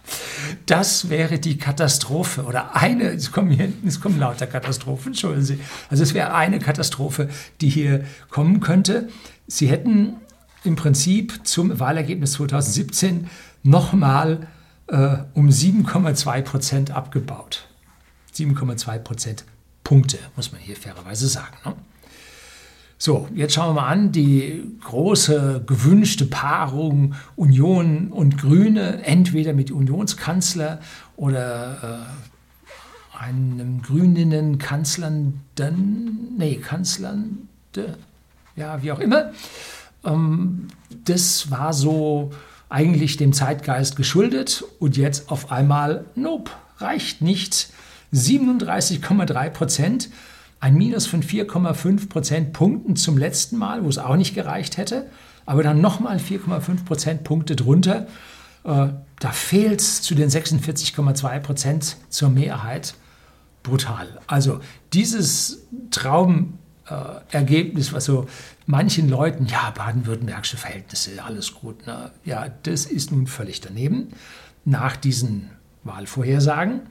Das 0.65 1.09
wäre 1.09 1.37
die 1.37 1.57
Katastrophe 1.57 2.43
oder 2.43 2.75
eine, 2.75 3.09
es 3.09 3.31
kommen, 3.31 3.51
hier, 3.51 3.71
es 3.85 4.01
kommen 4.01 4.19
lauter 4.19 4.47
Katastrophen, 4.47 5.11
entschuldigen 5.11 5.45
Sie. 5.45 5.59
Also 5.89 6.03
es 6.03 6.13
wäre 6.13 6.33
eine 6.33 6.59
Katastrophe, 6.59 7.29
die 7.61 7.69
hier 7.69 8.03
kommen 8.29 8.61
könnte. 8.61 9.09
Sie 9.47 9.67
hätten 9.67 10.15
im 10.63 10.75
Prinzip 10.75 11.45
zum 11.45 11.79
Wahlergebnis 11.79 12.33
2017 12.33 13.29
nochmal 13.61 14.47
äh, 14.87 15.17
um 15.33 15.49
7,2 15.49 16.41
Prozent 16.41 16.91
abgebaut. 16.91 17.67
7,2 18.33 18.99
Prozent 18.99 19.45
Punkte, 19.83 20.17
muss 20.35 20.51
man 20.51 20.59
hier 20.61 20.75
fairerweise 20.75 21.27
sagen. 21.27 21.55
Ne? 21.63 21.75
So, 22.97 23.27
jetzt 23.35 23.53
schauen 23.53 23.75
wir 23.75 23.81
mal 23.81 23.87
an, 23.89 24.11
die 24.13 24.63
große 24.81 25.63
gewünschte 25.67 26.25
Paarung 26.25 27.13
Union 27.35 28.07
und 28.07 28.37
Grüne, 28.37 29.03
entweder 29.03 29.53
mit 29.53 29.69
Unionskanzler 29.69 30.79
oder 31.17 32.05
äh, 33.13 33.17
einem 33.17 33.81
grünen 33.81 34.57
Kanzlernden, 34.57 36.35
nee, 36.37 36.55
Kanzlernde, 36.55 37.97
ja, 38.55 38.81
wie 38.81 38.91
auch 38.93 38.99
immer. 38.99 39.31
Ähm, 40.05 40.69
das 41.03 41.51
war 41.51 41.73
so 41.73 42.31
eigentlich 42.69 43.17
dem 43.17 43.33
Zeitgeist 43.33 43.97
geschuldet 43.97 44.63
und 44.79 44.95
jetzt 44.95 45.29
auf 45.29 45.51
einmal, 45.51 46.05
nope, 46.15 46.51
reicht 46.77 47.21
nicht. 47.21 47.69
37,3 48.13 49.49
Prozent 49.49 50.09
ein 50.59 50.75
Minus 50.75 51.05
von 51.05 51.21
4,5 51.21 52.09
Prozentpunkten 52.09 52.95
zum 52.95 53.17
letzten 53.17 53.57
Mal, 53.57 53.83
wo 53.83 53.89
es 53.89 53.97
auch 53.97 54.15
nicht 54.15 54.35
gereicht 54.35 54.77
hätte, 54.77 55.09
aber 55.45 55.63
dann 55.63 55.81
nochmal 55.81 56.17
4,5 56.17 56.85
Prozentpunkte 56.85 57.55
drunter. 57.55 58.07
Äh, 58.63 58.87
da 59.19 59.31
fehlt 59.31 59.81
es 59.81 60.01
zu 60.01 60.15
den 60.15 60.29
46,2 60.29 61.39
Prozent 61.39 61.97
zur 62.09 62.29
Mehrheit. 62.29 62.95
Brutal. 63.63 64.19
Also 64.27 64.59
dieses 64.93 65.65
Traumergebnis, 65.89 67.93
was 67.93 68.05
so 68.05 68.27
manchen 68.65 69.09
Leuten, 69.09 69.47
ja, 69.47 69.71
baden-württembergische 69.71 70.57
Verhältnisse, 70.57 71.23
alles 71.23 71.53
gut, 71.53 71.87
ne? 71.87 72.11
ja, 72.23 72.47
das 72.63 72.85
ist 72.85 73.11
nun 73.11 73.27
völlig 73.27 73.61
daneben 73.61 74.09
nach 74.65 74.95
diesen 74.95 75.49
Wahlvorhersagen. 75.83 76.81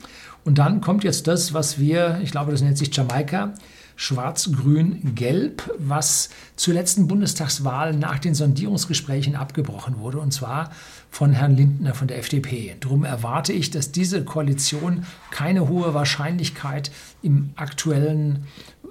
Und 0.44 0.58
dann 0.58 0.80
kommt 0.80 1.04
jetzt 1.04 1.26
das, 1.26 1.54
was 1.54 1.78
wir, 1.78 2.20
ich 2.22 2.30
glaube, 2.30 2.50
das 2.50 2.60
nennt 2.60 2.78
sich 2.78 2.94
Jamaika, 2.94 3.54
Schwarz, 3.96 4.50
Grün, 4.52 5.14
Gelb, 5.14 5.70
was 5.78 6.28
zur 6.56 6.74
letzten 6.74 7.06
Bundestagswahl 7.06 7.94
nach 7.94 8.18
den 8.18 8.34
Sondierungsgesprächen 8.34 9.36
abgebrochen 9.36 9.98
wurde, 9.98 10.18
und 10.18 10.32
zwar 10.32 10.70
von 11.10 11.32
Herrn 11.32 11.56
Lindner 11.56 11.94
von 11.94 12.08
der 12.08 12.18
FDP. 12.18 12.74
Darum 12.80 13.04
erwarte 13.04 13.52
ich, 13.52 13.70
dass 13.70 13.92
diese 13.92 14.24
Koalition 14.24 15.06
keine 15.30 15.68
hohe 15.68 15.94
Wahrscheinlichkeit 15.94 16.90
im 17.22 17.50
aktuellen 17.54 18.46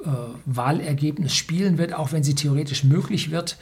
äh, 0.06 0.10
Wahlergebnis 0.46 1.36
spielen 1.36 1.78
wird, 1.78 1.94
auch 1.94 2.14
wenn 2.14 2.24
sie 2.24 2.36
theoretisch 2.36 2.86
möglich 2.86 3.30
wird. 3.30 3.58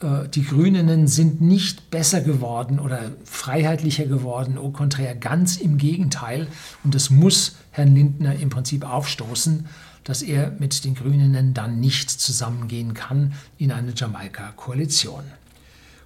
Äh, 0.00 0.28
die 0.28 0.44
Grünen 0.44 1.06
sind 1.06 1.40
nicht 1.40 1.90
besser 1.90 2.20
geworden 2.20 2.78
oder 2.78 3.12
freiheitlicher 3.24 4.06
geworden, 4.06 4.58
au 4.58 4.70
contraire, 4.70 5.16
ganz 5.16 5.56
im 5.56 5.78
Gegenteil. 5.78 6.46
Und 6.84 6.94
das 6.94 7.10
muss 7.10 7.56
Herrn 7.70 7.94
Lindner 7.94 8.34
im 8.36 8.50
Prinzip 8.50 8.84
aufstoßen, 8.84 9.66
dass 10.04 10.22
er 10.22 10.52
mit 10.58 10.84
den 10.84 10.94
Grünen 10.94 11.52
dann 11.52 11.80
nicht 11.80 12.10
zusammengehen 12.10 12.94
kann 12.94 13.32
in 13.58 13.72
eine 13.72 13.92
Jamaika-Koalition. 13.94 15.24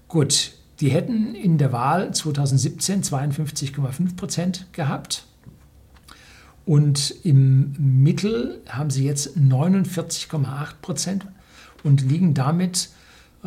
Gut, 0.08 0.52
die 0.80 0.90
hätten 0.90 1.34
in 1.34 1.58
der 1.58 1.72
Wahl 1.72 2.14
2017 2.14 3.02
52,5 3.02 4.16
Prozent 4.16 4.66
gehabt. 4.72 5.24
Und 6.64 7.14
im 7.24 7.74
Mittel 8.02 8.62
haben 8.68 8.90
sie 8.90 9.04
jetzt 9.04 9.36
49,8 9.36 10.74
Prozent 10.80 11.26
und 11.82 12.00
liegen 12.02 12.32
damit 12.32 12.90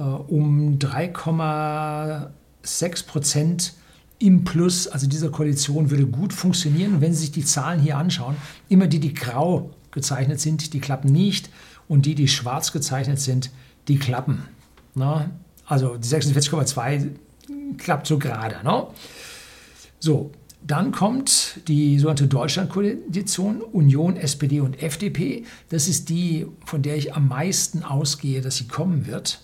um 0.01 0.79
3,6 0.79 3.06
Prozent 3.06 3.73
im 4.19 4.43
Plus. 4.43 4.88
Also 4.88 5.08
diese 5.08 5.32
Koalition 5.32 5.89
würde 5.91 6.06
gut 6.06 6.34
funktionieren. 6.34 6.95
Und 6.95 7.01
wenn 7.01 7.13
Sie 7.13 7.21
sich 7.21 7.32
die 7.32 7.45
Zahlen 7.45 7.79
hier 7.79 7.97
anschauen, 7.97 8.36
immer 8.69 8.88
die, 8.88 8.99
die 8.99 9.13
grau 9.13 9.71
gezeichnet 9.91 10.39
sind, 10.39 10.73
die 10.73 10.79
klappen 10.79 11.12
nicht. 11.12 11.49
Und 11.88 12.06
die, 12.06 12.15
die 12.15 12.27
schwarz 12.27 12.71
gezeichnet 12.71 13.19
sind, 13.19 13.51
die 13.88 13.99
klappen. 13.99 14.43
Na? 14.95 15.29
Also 15.65 15.97
die 15.97 16.08
46,2 16.08 17.10
klappt 17.77 18.08
so 18.08 18.17
gerade. 18.17 18.63
Ne? 18.63 18.88
So, 19.99 20.32
dann 20.65 20.91
kommt 20.91 21.60
die 21.67 21.99
sogenannte 21.99 22.27
Deutschlandkoalition, 22.27 23.62
Union, 23.62 24.15
SPD 24.15 24.62
und 24.62 24.82
FDP. 24.82 25.43
Das 25.69 25.88
ist 25.88 26.10
die, 26.10 26.47
von 26.65 26.82
der 26.82 26.95
ich 26.95 27.15
am 27.15 27.27
meisten 27.27 27.84
ausgehe, 27.84 28.41
dass 28.41 28.58
sie 28.58 28.67
kommen 28.67 29.06
wird. 29.06 29.41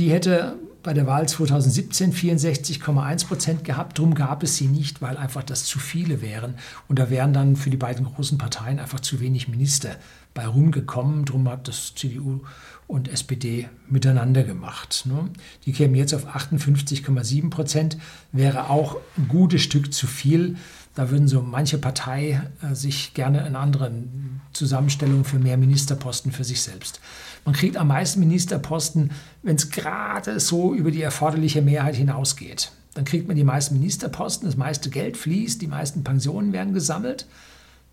Die 0.00 0.10
hätte 0.10 0.56
bei 0.82 0.94
der 0.94 1.06
Wahl 1.06 1.28
2017 1.28 2.14
64,1 2.14 3.26
Prozent 3.26 3.64
gehabt. 3.64 3.98
Darum 3.98 4.14
gab 4.14 4.42
es 4.42 4.56
sie 4.56 4.66
nicht, 4.66 5.02
weil 5.02 5.18
einfach 5.18 5.42
das 5.42 5.66
zu 5.66 5.78
viele 5.78 6.22
wären. 6.22 6.54
Und 6.88 6.98
da 6.98 7.10
wären 7.10 7.34
dann 7.34 7.54
für 7.54 7.68
die 7.68 7.76
beiden 7.76 8.06
großen 8.06 8.38
Parteien 8.38 8.78
einfach 8.78 9.00
zu 9.00 9.20
wenig 9.20 9.48
Minister 9.48 9.96
bei 10.32 10.46
rumgekommen. 10.46 11.26
Darum 11.26 11.46
hat 11.50 11.68
das 11.68 11.94
CDU 11.94 12.40
und 12.86 13.08
SPD 13.08 13.68
miteinander 13.90 14.42
gemacht. 14.42 15.04
Ne? 15.04 15.28
Die 15.66 15.72
kämen 15.74 15.94
jetzt 15.96 16.14
auf 16.14 16.26
58,7 16.26 17.50
Prozent, 17.50 17.98
wäre 18.32 18.70
auch 18.70 18.96
ein 19.18 19.28
gutes 19.28 19.60
Stück 19.60 19.92
zu 19.92 20.06
viel. 20.06 20.56
Da 20.94 21.10
würden 21.10 21.28
so 21.28 21.42
manche 21.42 21.76
Partei 21.76 22.42
äh, 22.62 22.74
sich 22.74 23.12
gerne 23.12 23.46
in 23.46 23.54
anderen 23.54 24.40
Zusammenstellungen 24.54 25.24
für 25.24 25.38
mehr 25.38 25.58
Ministerposten 25.58 26.32
für 26.32 26.44
sich 26.44 26.62
selbst. 26.62 27.00
Man 27.44 27.54
kriegt 27.54 27.76
am 27.76 27.88
meisten 27.88 28.20
Ministerposten, 28.20 29.10
wenn 29.42 29.56
es 29.56 29.70
gerade 29.70 30.40
so 30.40 30.74
über 30.74 30.90
die 30.90 31.02
erforderliche 31.02 31.62
Mehrheit 31.62 31.96
hinausgeht. 31.96 32.72
Dann 32.94 33.04
kriegt 33.04 33.28
man 33.28 33.36
die 33.36 33.44
meisten 33.44 33.74
Ministerposten, 33.74 34.46
das 34.46 34.56
meiste 34.56 34.90
Geld 34.90 35.16
fließt, 35.16 35.62
die 35.62 35.66
meisten 35.66 36.04
Pensionen 36.04 36.52
werden 36.52 36.74
gesammelt. 36.74 37.26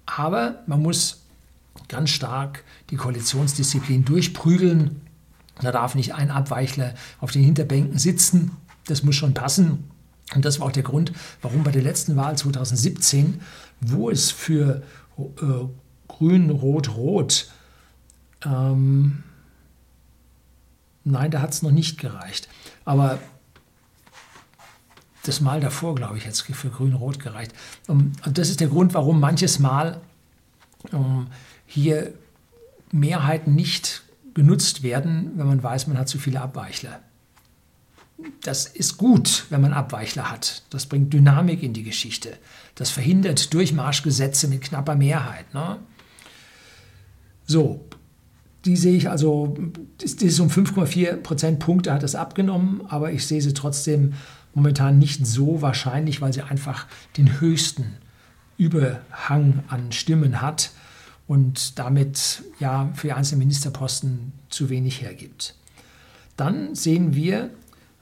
Aber 0.05 0.63
man 0.65 0.81
muss 0.81 1.21
ganz 1.87 2.09
stark 2.09 2.63
die 2.89 2.95
Koalitionsdisziplin 2.95 4.05
durchprügeln. 4.05 5.01
Da 5.61 5.71
darf 5.71 5.95
nicht 5.95 6.13
ein 6.13 6.31
Abweichler 6.31 6.93
auf 7.19 7.31
den 7.31 7.43
Hinterbänken 7.43 7.99
sitzen. 7.99 8.51
Das 8.85 9.03
muss 9.03 9.15
schon 9.15 9.33
passen. 9.33 9.83
Und 10.35 10.43
das 10.45 10.59
war 10.59 10.67
auch 10.67 10.71
der 10.71 10.83
Grund, 10.83 11.13
warum 11.41 11.63
bei 11.63 11.71
der 11.71 11.81
letzten 11.81 12.15
Wahl 12.15 12.37
2017, 12.37 13.41
wo 13.79 14.09
es 14.09 14.31
für 14.31 14.83
äh, 15.17 15.23
Grün, 16.07 16.49
Rot, 16.49 16.95
Rot, 16.95 17.49
ähm, 18.45 19.23
nein, 21.07 21.31
da 21.31 21.41
hat 21.41 21.53
es 21.53 21.61
noch 21.61 21.71
nicht 21.71 21.99
gereicht. 21.99 22.47
Aber 22.85 23.19
das 25.23 25.41
Mal 25.41 25.59
davor, 25.59 25.95
glaube 25.95 26.17
ich, 26.17 26.25
hat 26.25 26.33
es 26.33 26.41
für 26.41 26.69
Grün-Rot 26.69 27.19
gereicht. 27.19 27.53
Und 27.87 28.15
das 28.25 28.49
ist 28.49 28.59
der 28.59 28.69
Grund, 28.69 28.93
warum 28.93 29.19
manches 29.19 29.59
Mal 29.59 30.01
hier 31.65 32.13
Mehrheiten 32.91 33.53
nicht 33.55 34.03
genutzt 34.33 34.83
werden, 34.83 35.31
wenn 35.35 35.47
man 35.47 35.61
weiß, 35.61 35.87
man 35.87 35.97
hat 35.97 36.07
zu 36.07 36.19
viele 36.19 36.41
Abweichler. 36.41 37.01
Das 38.41 38.65
ist 38.65 38.97
gut, 38.97 39.45
wenn 39.49 39.61
man 39.61 39.73
Abweichler 39.73 40.31
hat. 40.31 40.63
Das 40.69 40.85
bringt 40.85 41.13
Dynamik 41.13 41.61
in 41.61 41.73
die 41.73 41.83
Geschichte. 41.83 42.37
Das 42.75 42.89
verhindert 42.89 43.53
Durchmarschgesetze 43.53 44.47
mit 44.47 44.61
knapper 44.61 44.95
Mehrheit. 44.95 45.53
Ne? 45.53 45.79
So, 47.45 47.85
die 48.67 48.75
sehe 48.75 48.97
ich 48.97 49.09
also, 49.09 49.57
das 49.97 50.13
ist 50.13 50.39
um 50.39 50.49
5,4 50.49 51.17
Prozentpunkte 51.17 51.93
hat 51.93 52.03
es 52.03 52.15
abgenommen, 52.15 52.81
aber 52.89 53.11
ich 53.11 53.25
sehe 53.25 53.41
sie 53.41 53.53
trotzdem 53.53 54.13
momentan 54.53 54.99
nicht 54.99 55.25
so 55.25 55.61
wahrscheinlich, 55.61 56.19
weil 56.21 56.33
sie 56.33 56.41
einfach 56.41 56.85
den 57.15 57.39
höchsten 57.39 57.95
Überhang 58.57 59.63
an 59.69 59.91
Stimmen 59.91 60.41
hat 60.41 60.71
und 61.27 61.79
damit 61.79 62.43
ja 62.59 62.89
für 62.93 63.15
einzelne 63.15 63.39
Ministerposten 63.39 64.33
zu 64.49 64.69
wenig 64.69 65.01
hergibt. 65.01 65.55
Dann 66.35 66.75
sehen 66.75 67.15
wir 67.15 67.49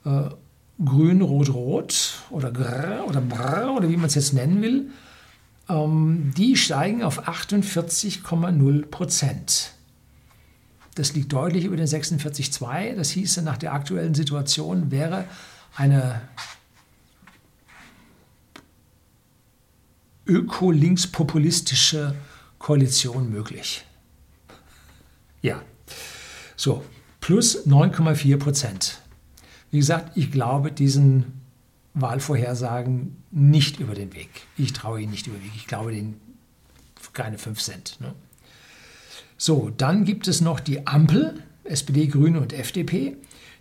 äh, 0.04 0.30
Grün, 0.84 1.22
Rot, 1.22 1.54
Rot 1.54 2.14
oder 2.32 2.52
Grr 2.52 3.06
oder 3.08 3.22
Brr 3.22 3.76
oder 3.76 3.90
wie 3.90 3.98
man 3.98 4.08
es 4.08 4.16
jetzt 4.16 4.34
nennen 4.34 4.62
will. 4.62 4.90
Ähm, 5.70 6.34
die 6.36 6.56
steigen 6.56 7.04
auf 7.04 7.28
48,0 7.28 8.86
Prozent. 8.88 9.75
Das 10.96 11.14
liegt 11.14 11.32
deutlich 11.34 11.66
über 11.66 11.76
den 11.76 11.88
46,2. 11.88 12.96
Das 12.96 13.10
hieße, 13.12 13.42
nach 13.42 13.58
der 13.58 13.74
aktuellen 13.74 14.16
Situation 14.16 14.92
wäre 14.92 15.26
eine 15.76 16.22
öko-links-populistische 20.26 22.16
Koalition 22.58 23.30
möglich. 23.30 23.86
Ja, 25.42 25.62
so, 26.56 26.84
plus 27.20 27.68
9,4 27.68 28.38
Prozent. 28.38 29.02
Wie 29.70 29.78
gesagt, 29.78 30.16
ich 30.18 30.32
glaube 30.32 30.72
diesen 30.72 31.42
Wahlvorhersagen 31.94 33.22
nicht 33.32 33.80
über 33.80 33.94
den 33.94 34.14
Weg. 34.14 34.30
Ich 34.58 34.74
traue 34.74 35.02
ihnen 35.02 35.12
nicht 35.12 35.28
über 35.28 35.38
den 35.38 35.44
Weg. 35.44 35.56
Ich 35.56 35.68
glaube 35.68 35.92
denen 35.92 36.20
keine 37.14 37.38
5 37.38 37.62
Cent. 37.62 37.98
Ne? 38.00 38.14
So, 39.38 39.72
dann 39.76 40.06
gibt 40.06 40.28
es 40.28 40.42
noch 40.42 40.60
die 40.60 40.88
Ampel, 40.88 41.44
SPD, 41.64 42.08
Grüne 42.08 42.40
und 42.40 42.54
FDP. 42.54 43.18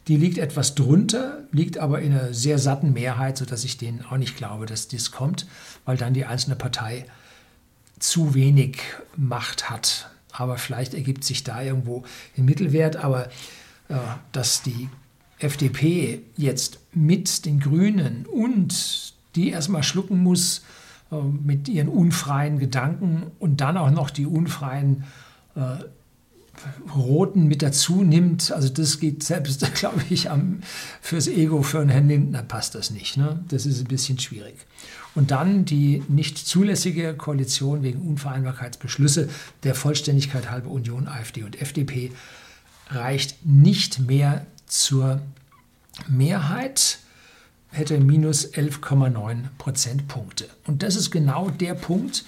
Die 0.06 0.16
liegt 0.16 0.38
etwas 0.38 0.74
drunter, 0.74 1.44
liegt 1.50 1.78
aber 1.78 2.00
in 2.00 2.12
einer 2.12 2.34
sehr 2.34 2.58
satten 2.58 2.92
Mehrheit, 2.92 3.38
sodass 3.38 3.64
ich 3.64 3.78
denen 3.78 4.04
auch 4.04 4.18
nicht 4.18 4.36
glaube, 4.36 4.66
dass 4.66 4.88
dies 4.88 5.10
kommt, 5.10 5.46
weil 5.84 5.96
dann 5.96 6.12
die 6.12 6.26
einzelne 6.26 6.56
Partei 6.56 7.06
zu 7.98 8.34
wenig 8.34 8.78
Macht 9.16 9.70
hat. 9.70 10.10
Aber 10.30 10.58
vielleicht 10.58 10.94
ergibt 10.94 11.24
sich 11.24 11.44
da 11.44 11.62
irgendwo 11.62 12.04
ein 12.36 12.44
Mittelwert. 12.44 12.96
Aber 12.96 13.28
äh, 13.88 13.96
dass 14.32 14.62
die 14.62 14.88
FDP 15.38 16.22
jetzt 16.36 16.78
mit 16.92 17.44
den 17.44 17.60
Grünen 17.60 18.26
und 18.26 19.14
die 19.36 19.50
erstmal 19.50 19.82
schlucken 19.82 20.22
muss 20.22 20.64
äh, 21.10 21.16
mit 21.16 21.68
ihren 21.68 21.88
unfreien 21.88 22.58
Gedanken 22.58 23.30
und 23.38 23.60
dann 23.60 23.76
auch 23.76 23.90
noch 23.90 24.10
die 24.10 24.26
unfreien 24.26 25.04
Roten 26.94 27.46
mit 27.46 27.62
dazu 27.62 28.02
nimmt, 28.02 28.52
also 28.52 28.68
das 28.68 29.00
geht 29.00 29.22
selbst, 29.22 29.74
glaube 29.74 30.02
ich, 30.10 30.30
am, 30.30 30.60
fürs 31.00 31.26
Ego, 31.26 31.62
für 31.62 31.80
einen 31.80 31.90
Herrn 31.90 32.08
Lindner 32.08 32.42
passt 32.42 32.74
das 32.74 32.90
nicht. 32.90 33.16
Ne? 33.16 33.44
Das 33.48 33.66
ist 33.66 33.80
ein 33.80 33.88
bisschen 33.88 34.18
schwierig. 34.18 34.54
Und 35.14 35.30
dann 35.30 35.64
die 35.64 36.02
nicht 36.08 36.38
zulässige 36.38 37.14
Koalition 37.14 37.82
wegen 37.82 38.00
Unvereinbarkeitsbeschlüsse 38.00 39.28
der 39.62 39.74
Vollständigkeit 39.74 40.50
halber 40.50 40.70
Union, 40.70 41.06
AfD 41.06 41.44
und 41.44 41.60
FDP 41.60 42.10
reicht 42.88 43.46
nicht 43.46 44.00
mehr 44.00 44.46
zur 44.66 45.22
Mehrheit, 46.08 46.98
hätte 47.70 47.98
minus 47.98 48.52
11,9 48.52 49.44
Prozentpunkte. 49.58 50.48
Und 50.66 50.82
das 50.82 50.96
ist 50.96 51.10
genau 51.10 51.50
der 51.50 51.74
Punkt, 51.74 52.24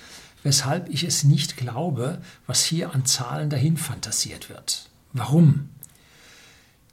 weshalb 0.47 0.89
ich 0.89 1.03
es 1.03 1.25
nicht 1.25 1.57
glaube, 1.57 2.23
was 2.47 2.65
hier 2.65 2.95
an 2.95 3.05
Zahlen 3.05 3.51
dahin 3.51 3.77
fantasiert 3.77 4.49
wird. 4.49 4.89
Warum? 5.13 5.71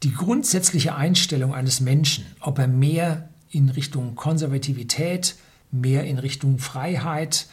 Die 0.01 0.11
grundsätzliche 0.11 0.95
Einstellung 0.95 1.53
eines 1.53 1.79
Menschen, 1.79 2.25
ob 2.39 2.57
er 2.57 2.67
mehr 2.67 3.29
in 3.51 3.69
Richtung 3.69 4.15
Konservativität, 4.15 5.35
mehr 5.69 6.03
in 6.05 6.17
Richtung 6.17 6.57
Freiheit 6.57 7.45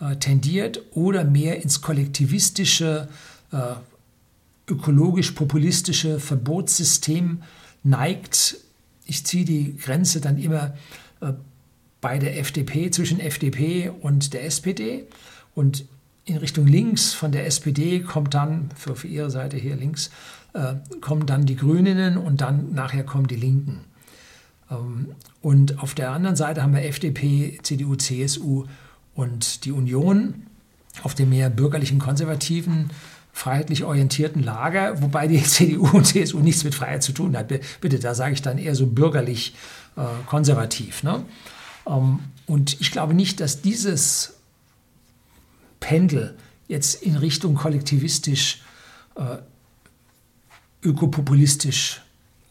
äh, 0.00 0.14
tendiert 0.14 0.80
oder 0.92 1.24
mehr 1.24 1.60
ins 1.60 1.80
kollektivistische, 1.80 3.08
äh, 3.50 3.74
ökologisch-populistische 4.68 6.20
Verbotssystem 6.20 7.42
neigt. 7.82 8.58
Ich 9.06 9.26
ziehe 9.26 9.44
die 9.44 9.76
Grenze 9.76 10.20
dann 10.20 10.38
immer 10.38 10.76
äh, 11.20 11.32
bei 12.00 12.18
der 12.18 12.38
FDP 12.38 12.90
zwischen 12.92 13.18
FDP 13.18 13.90
und 13.90 14.32
der 14.34 14.44
SPD. 14.44 15.06
Und 15.58 15.86
in 16.24 16.36
Richtung 16.36 16.68
links 16.68 17.14
von 17.14 17.32
der 17.32 17.44
SPD 17.44 17.98
kommt 17.98 18.32
dann, 18.32 18.70
für, 18.76 18.94
für 18.94 19.08
ihre 19.08 19.28
Seite 19.28 19.56
hier 19.56 19.74
links, 19.74 20.10
äh, 20.52 20.74
kommen 21.00 21.26
dann 21.26 21.46
die 21.46 21.56
Grünen 21.56 22.16
und 22.16 22.40
dann 22.40 22.74
nachher 22.74 23.02
kommen 23.02 23.26
die 23.26 23.34
Linken. 23.34 23.80
Ähm, 24.70 25.08
und 25.42 25.82
auf 25.82 25.94
der 25.94 26.12
anderen 26.12 26.36
Seite 26.36 26.62
haben 26.62 26.74
wir 26.74 26.84
FDP, 26.84 27.58
CDU, 27.60 27.96
CSU 27.96 28.66
und 29.16 29.64
die 29.64 29.72
Union 29.72 30.46
auf 31.02 31.16
dem 31.16 31.30
mehr 31.30 31.50
bürgerlichen, 31.50 31.98
konservativen, 31.98 32.90
freiheitlich 33.32 33.82
orientierten 33.82 34.44
Lager, 34.44 35.02
wobei 35.02 35.26
die 35.26 35.42
CDU 35.42 35.88
und 35.88 36.06
CSU 36.06 36.38
nichts 36.38 36.62
mit 36.62 36.76
Freiheit 36.76 37.02
zu 37.02 37.10
tun 37.10 37.36
hat. 37.36 37.48
Bitte, 37.80 37.98
da 37.98 38.14
sage 38.14 38.34
ich 38.34 38.42
dann 38.42 38.58
eher 38.58 38.76
so 38.76 38.86
bürgerlich 38.86 39.56
äh, 39.96 40.02
konservativ. 40.26 41.02
Ne? 41.02 41.24
Ähm, 41.84 42.20
und 42.46 42.80
ich 42.80 42.92
glaube 42.92 43.12
nicht, 43.12 43.40
dass 43.40 43.60
dieses 43.60 44.37
Pendel 45.80 46.36
jetzt 46.68 47.02
in 47.02 47.16
Richtung 47.16 47.54
kollektivistisch, 47.54 48.62
äh, 49.16 49.38
ökopopulistisch 50.82 52.02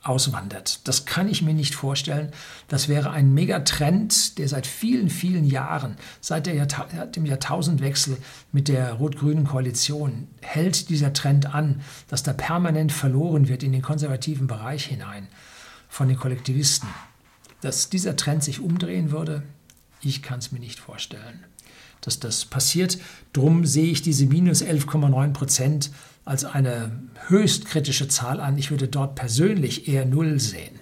auswandert. 0.08 0.88
Das 0.88 1.06
kann 1.06 1.28
ich 1.28 1.42
mir 1.42 1.54
nicht 1.54 1.76
vorstellen. 1.76 2.32
Das 2.68 2.88
wäre 2.88 3.12
ein 3.12 3.34
Megatrend, 3.34 4.38
der 4.38 4.48
seit 4.48 4.66
vielen, 4.66 5.10
vielen 5.10 5.46
Jahren, 5.46 5.98
seit 6.22 6.48
Jahrta 6.48 7.06
dem 7.06 7.26
Jahrtausendwechsel 7.26 8.18
mit 8.52 8.68
der 8.68 8.94
rot-grünen 8.94 9.46
Koalition, 9.46 10.28
hält 10.42 10.90
dieser 10.90 11.14
Trend 11.14 11.54
an, 11.54 11.82
dass 12.08 12.24
da 12.24 12.34
permanent 12.34 12.92
verloren 12.92 13.48
wird 13.48 13.64
in 13.64 13.72
den 13.72 13.82
konservativen 13.82 14.48
Bereich 14.48 14.86
hinein 14.86 15.28
von 15.90 16.08
den 16.08 16.18
Kollektivisten. 16.18 16.90
Dass 17.62 17.90
dieser 17.90 18.16
Trend 18.16 18.44
sich 18.44 18.60
umdrehen 18.60 19.12
würde, 19.12 19.44
ich 20.02 20.22
kann 20.22 20.40
es 20.40 20.52
mir 20.52 20.60
nicht 20.60 20.80
vorstellen, 20.80 21.46
dass 22.02 22.20
das 22.20 22.46
passiert. 22.46 22.98
Drum 23.34 23.66
sehe 23.66 23.92
ich 23.92 24.02
diese 24.02 24.26
minus 24.26 24.64
11,9 24.64 25.34
Prozent 25.34 25.92
als 26.26 26.46
eine 26.46 26.92
höchst 27.28 27.66
kritische 27.66 28.08
Zahl 28.08 28.40
an. 28.40 28.58
Ich 28.58 28.72
würde 28.72 28.88
dort 28.88 29.16
persönlich 29.16 29.88
eher 29.88 30.06
null 30.06 30.40
sehen. 30.40 30.80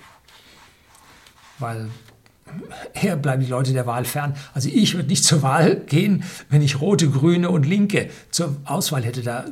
Weil 1.60 1.89
eher 2.93 3.15
bleiben 3.15 3.43
die 3.43 3.49
Leute 3.49 3.73
der 3.73 3.86
Wahl 3.86 4.06
fern. 4.06 4.36
Also 4.54 4.69
ich 4.69 4.95
würde 4.95 5.10
nicht 5.10 5.23
zur 5.23 5.41
Wahl 5.41 5.75
gehen, 5.75 6.23
wenn 6.49 6.62
ich 6.62 6.82
Rote, 6.82 7.10
Grüne 7.10 7.49
und 7.49 7.65
Linke 7.65 8.10
zur 8.32 8.56
Auswahl 8.65 9.04
hätte. 9.04 9.21
Da 9.21 9.45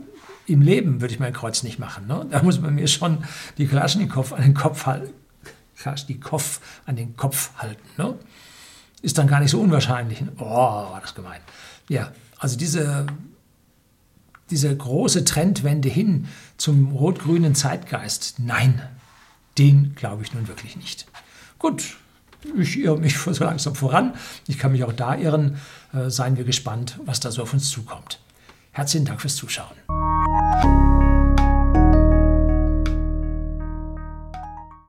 im 0.47 0.61
Leben 0.61 1.01
würde 1.01 1.13
ich 1.13 1.19
mein 1.19 1.33
Kreuz 1.33 1.63
nicht 1.63 1.79
machen. 1.79 2.07
Ne? 2.07 2.25
Da 2.29 2.43
muss 2.43 2.59
man 2.59 2.75
mir 2.75 2.87
schon 2.87 3.23
die 3.57 3.67
Kalaschnikow 3.67 4.33
an 4.33 4.41
den 4.41 4.53
Kopf 4.53 4.85
halten. 4.85 5.13
Kalaschnikow 5.77 6.59
an 6.85 6.95
den 6.95 7.15
Kopf 7.15 7.51
halten. 7.57 7.83
Ne? 7.97 8.15
Ist 9.03 9.17
dann 9.17 9.27
gar 9.27 9.41
nicht 9.41 9.51
so 9.51 9.59
unwahrscheinlich. 9.59 10.23
Oh, 10.37 10.45
war 10.45 10.99
das 11.01 11.13
gemein. 11.13 11.41
Ja, 11.89 12.13
also 12.39 12.57
diese, 12.57 13.05
diese 14.49 14.75
große 14.75 15.25
Trendwende 15.25 15.89
hin 15.89 16.29
zum 16.55 16.93
rot-grünen 16.93 17.53
Zeitgeist, 17.53 18.35
nein, 18.39 18.81
den 19.57 19.93
glaube 19.95 20.23
ich 20.23 20.33
nun 20.33 20.47
wirklich 20.47 20.77
nicht. 20.77 21.05
Gut, 21.59 21.97
ich 22.57 22.79
irre 22.79 22.97
mich 22.97 23.17
so 23.19 23.43
langsam 23.43 23.75
voran. 23.75 24.13
Ich 24.47 24.57
kann 24.57 24.71
mich 24.71 24.85
auch 24.85 24.93
da 24.93 25.15
irren. 25.15 25.57
Äh, 25.93 26.09
seien 26.09 26.37
wir 26.37 26.45
gespannt, 26.45 26.97
was 27.03 27.19
da 27.19 27.29
so 27.29 27.41
auf 27.41 27.51
uns 27.51 27.69
zukommt. 27.69 28.21
Herzlichen 28.71 29.05
Dank 29.05 29.19
fürs 29.19 29.35
Zuschauen. 29.35 30.82